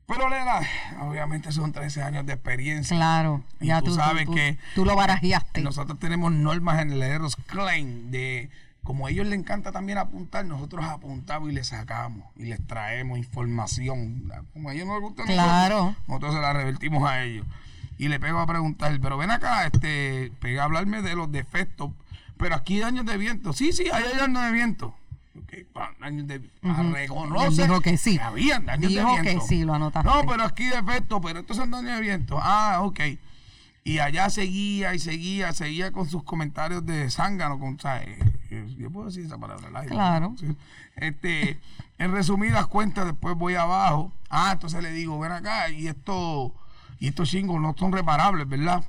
Pero 0.07 0.29
Lela, 0.29 0.61
obviamente 1.01 1.51
son 1.51 1.73
13 1.73 2.01
años 2.01 2.25
de 2.25 2.33
experiencia. 2.33 2.95
Claro. 2.95 3.43
Y 3.59 3.67
ya 3.67 3.79
tú 3.81 3.87
tú, 3.87 3.95
sabes 3.95 4.25
tú- 4.25 4.35
que- 4.35 4.57
Tú 4.73 4.85
lo 4.85 4.95
barajeaste. 4.95 5.61
Nosotros 5.61 5.99
tenemos 5.99 6.31
normas 6.31 6.81
en 6.81 6.91
el 6.93 7.03
Eros 7.03 7.35
Claim 7.35 8.09
de 8.09 8.49
como 8.85 9.07
a 9.07 9.09
ellos 9.09 9.25
les 9.27 9.37
encanta 9.37 9.73
también 9.73 9.97
apuntar, 9.97 10.45
nosotros 10.45 10.85
apuntamos 10.85 11.49
y 11.49 11.53
les 11.53 11.67
sacamos 11.67 12.23
y 12.37 12.43
les 12.45 12.65
traemos 12.65 13.17
información. 13.17 14.31
Como 14.53 14.69
a 14.69 14.73
ellos 14.73 14.87
no 14.87 14.93
les 14.93 15.01
gusta 15.01 15.23
nosotros, 15.23 15.43
Claro. 15.45 15.95
nosotros 16.07 16.33
se 16.35 16.39
la 16.39 16.53
revertimos 16.53 17.03
a 17.09 17.21
ellos. 17.23 17.45
Y 17.97 18.07
le 18.09 18.19
pego 18.19 18.39
a 18.39 18.45
preguntar, 18.47 18.97
pero 19.01 19.17
ven 19.17 19.31
acá, 19.31 19.65
este, 19.67 20.31
pega 20.39 20.61
a 20.61 20.65
hablarme 20.65 21.01
de 21.01 21.15
los 21.15 21.31
defectos. 21.31 21.91
Pero 22.37 22.55
aquí 22.55 22.75
hay 22.75 22.81
daños 22.81 23.05
de 23.05 23.17
viento. 23.17 23.53
Sí, 23.53 23.71
sí, 23.73 23.85
hay 23.91 24.03
daños 24.17 24.43
de 24.45 24.51
viento. 24.51 24.95
Ok, 25.37 25.53
pa- 25.73 25.93
daños 25.99 26.27
de 26.27 26.41
reconoce 26.93 27.63
dijo 27.63 27.81
que 27.81 27.97
sí. 27.97 28.19
habían 28.19 28.65
daños 28.65 28.89
Dijo 28.91 29.09
de 29.11 29.15
que 29.17 29.21
viento. 29.23 29.45
sí, 29.47 29.63
lo 29.65 29.73
anotaste. 29.73 30.09
No, 30.09 30.25
pero 30.25 30.43
aquí 30.43 30.65
defecto, 30.65 31.19
pero 31.21 31.39
estos 31.39 31.57
son 31.57 31.71
daños 31.71 31.95
de 31.95 32.01
viento. 32.01 32.37
Ah, 32.41 32.79
ok. 32.83 32.99
Y 33.87 33.99
allá 33.99 34.31
seguía 34.31 34.95
y 34.95 34.99
seguía, 34.99 35.53
seguía 35.53 35.91
con 35.91 36.09
sus 36.09 36.23
comentarios 36.23 36.83
de 36.87 37.11
zángano, 37.11 37.59
con, 37.59 37.79
¿sabes? 37.79 38.17
Eh, 38.49 38.73
Yo 38.79 38.89
puedo 38.89 39.05
decir 39.05 39.25
esa 39.25 39.37
palabra 39.37 39.67
al 39.67 39.75
aire, 39.77 39.89
Claro. 39.91 40.35
Este, 40.95 41.59
en 41.99 42.11
resumidas 42.11 42.65
cuentas, 42.65 43.05
después 43.05 43.35
voy 43.37 43.53
abajo. 43.53 44.11
Ah, 44.31 44.49
entonces 44.53 44.81
le 44.81 44.91
digo, 44.91 45.19
ven 45.19 45.31
acá, 45.33 45.69
y 45.69 45.87
esto, 45.87 46.51
y 46.99 47.09
estos 47.09 47.29
chingos 47.29 47.61
no 47.61 47.75
son 47.77 47.91
reparables, 47.91 48.49
¿verdad? 48.49 48.83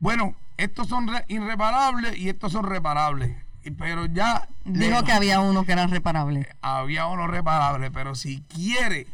Bueno, 0.00 0.34
estos 0.58 0.86
son 0.88 1.08
re- 1.08 1.24
irreparables 1.28 2.18
y 2.18 2.28
estos 2.28 2.52
son 2.52 2.66
reparables. 2.66 3.34
Pero 3.78 4.04
ya 4.04 4.46
Dijo 4.66 4.98
le- 5.00 5.04
que 5.06 5.12
había 5.12 5.40
uno 5.40 5.64
que 5.64 5.72
era 5.72 5.86
reparable. 5.86 6.46
había 6.60 7.06
uno 7.06 7.26
reparable, 7.26 7.90
pero 7.90 8.14
si 8.14 8.42
quiere, 8.42 9.06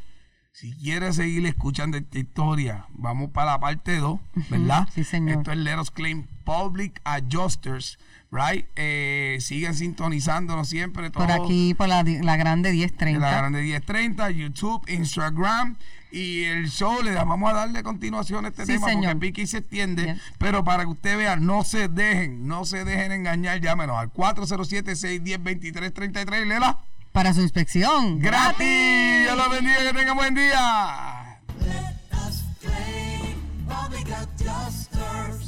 si 0.52 0.72
quiere 0.74 1.12
seguir 1.14 1.46
escuchando 1.46 1.96
esta 1.96 2.18
historia, 2.18 2.84
vamos 2.90 3.30
para 3.30 3.52
la 3.52 3.60
parte 3.60 3.96
2, 3.96 4.20
¿verdad? 4.50 4.86
Sí, 4.94 5.02
señor. 5.02 5.38
Esto 5.38 5.50
es 5.52 5.58
Let 5.58 5.78
Us 5.80 5.90
Claim 5.90 6.26
Public 6.44 7.00
Adjusters, 7.04 7.98
right? 8.30 8.66
Eh, 8.76 9.38
sigan 9.40 9.74
sintonizándonos 9.74 10.68
siempre. 10.68 11.10
Por 11.10 11.26
todo 11.26 11.44
aquí, 11.44 11.74
por 11.74 11.88
la, 11.88 12.02
la 12.04 12.36
grande 12.36 12.68
en 12.70 12.76
1030. 12.76 13.18
la 13.18 13.36
grande 13.36 13.62
1030, 13.62 14.30
YouTube, 14.30 14.84
Instagram 14.88 15.76
y 16.12 16.44
el 16.44 16.68
show. 16.68 17.02
Le 17.02 17.14
vamos 17.14 17.50
a 17.50 17.54
darle 17.54 17.82
continuación 17.82 18.44
a 18.44 18.48
este 18.48 18.66
Sí, 18.66 18.74
tema 18.74 18.88
señor. 18.88 19.14
porque 19.14 19.26
pique 19.28 19.42
y 19.42 19.46
se 19.46 19.58
extiende. 19.58 20.02
Bien. 20.04 20.20
Pero 20.38 20.62
para 20.64 20.84
que 20.84 20.90
usted 20.90 21.16
vea, 21.16 21.36
no 21.36 21.64
se 21.64 21.88
dejen, 21.88 22.46
no 22.46 22.64
se 22.66 22.84
dejen 22.84 23.10
engañar. 23.12 23.60
Llámenos 23.60 23.96
al 23.96 24.12
407-610-2333. 24.12 26.46
Lela. 26.46 26.78
Para 27.12 27.34
su 27.34 27.42
inspección. 27.42 28.18
¡Gratis! 28.18 29.22
Dios 29.24 29.36
los 29.36 29.50
bendiga, 29.50 29.78
que 29.82 29.92
tengan 29.98 30.16
buen 30.16 30.34
día. 30.34 31.38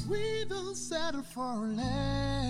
We 0.07 0.45
will 0.51 0.75
settle 0.75 1.23
for 1.23 1.67
less. 1.67 2.44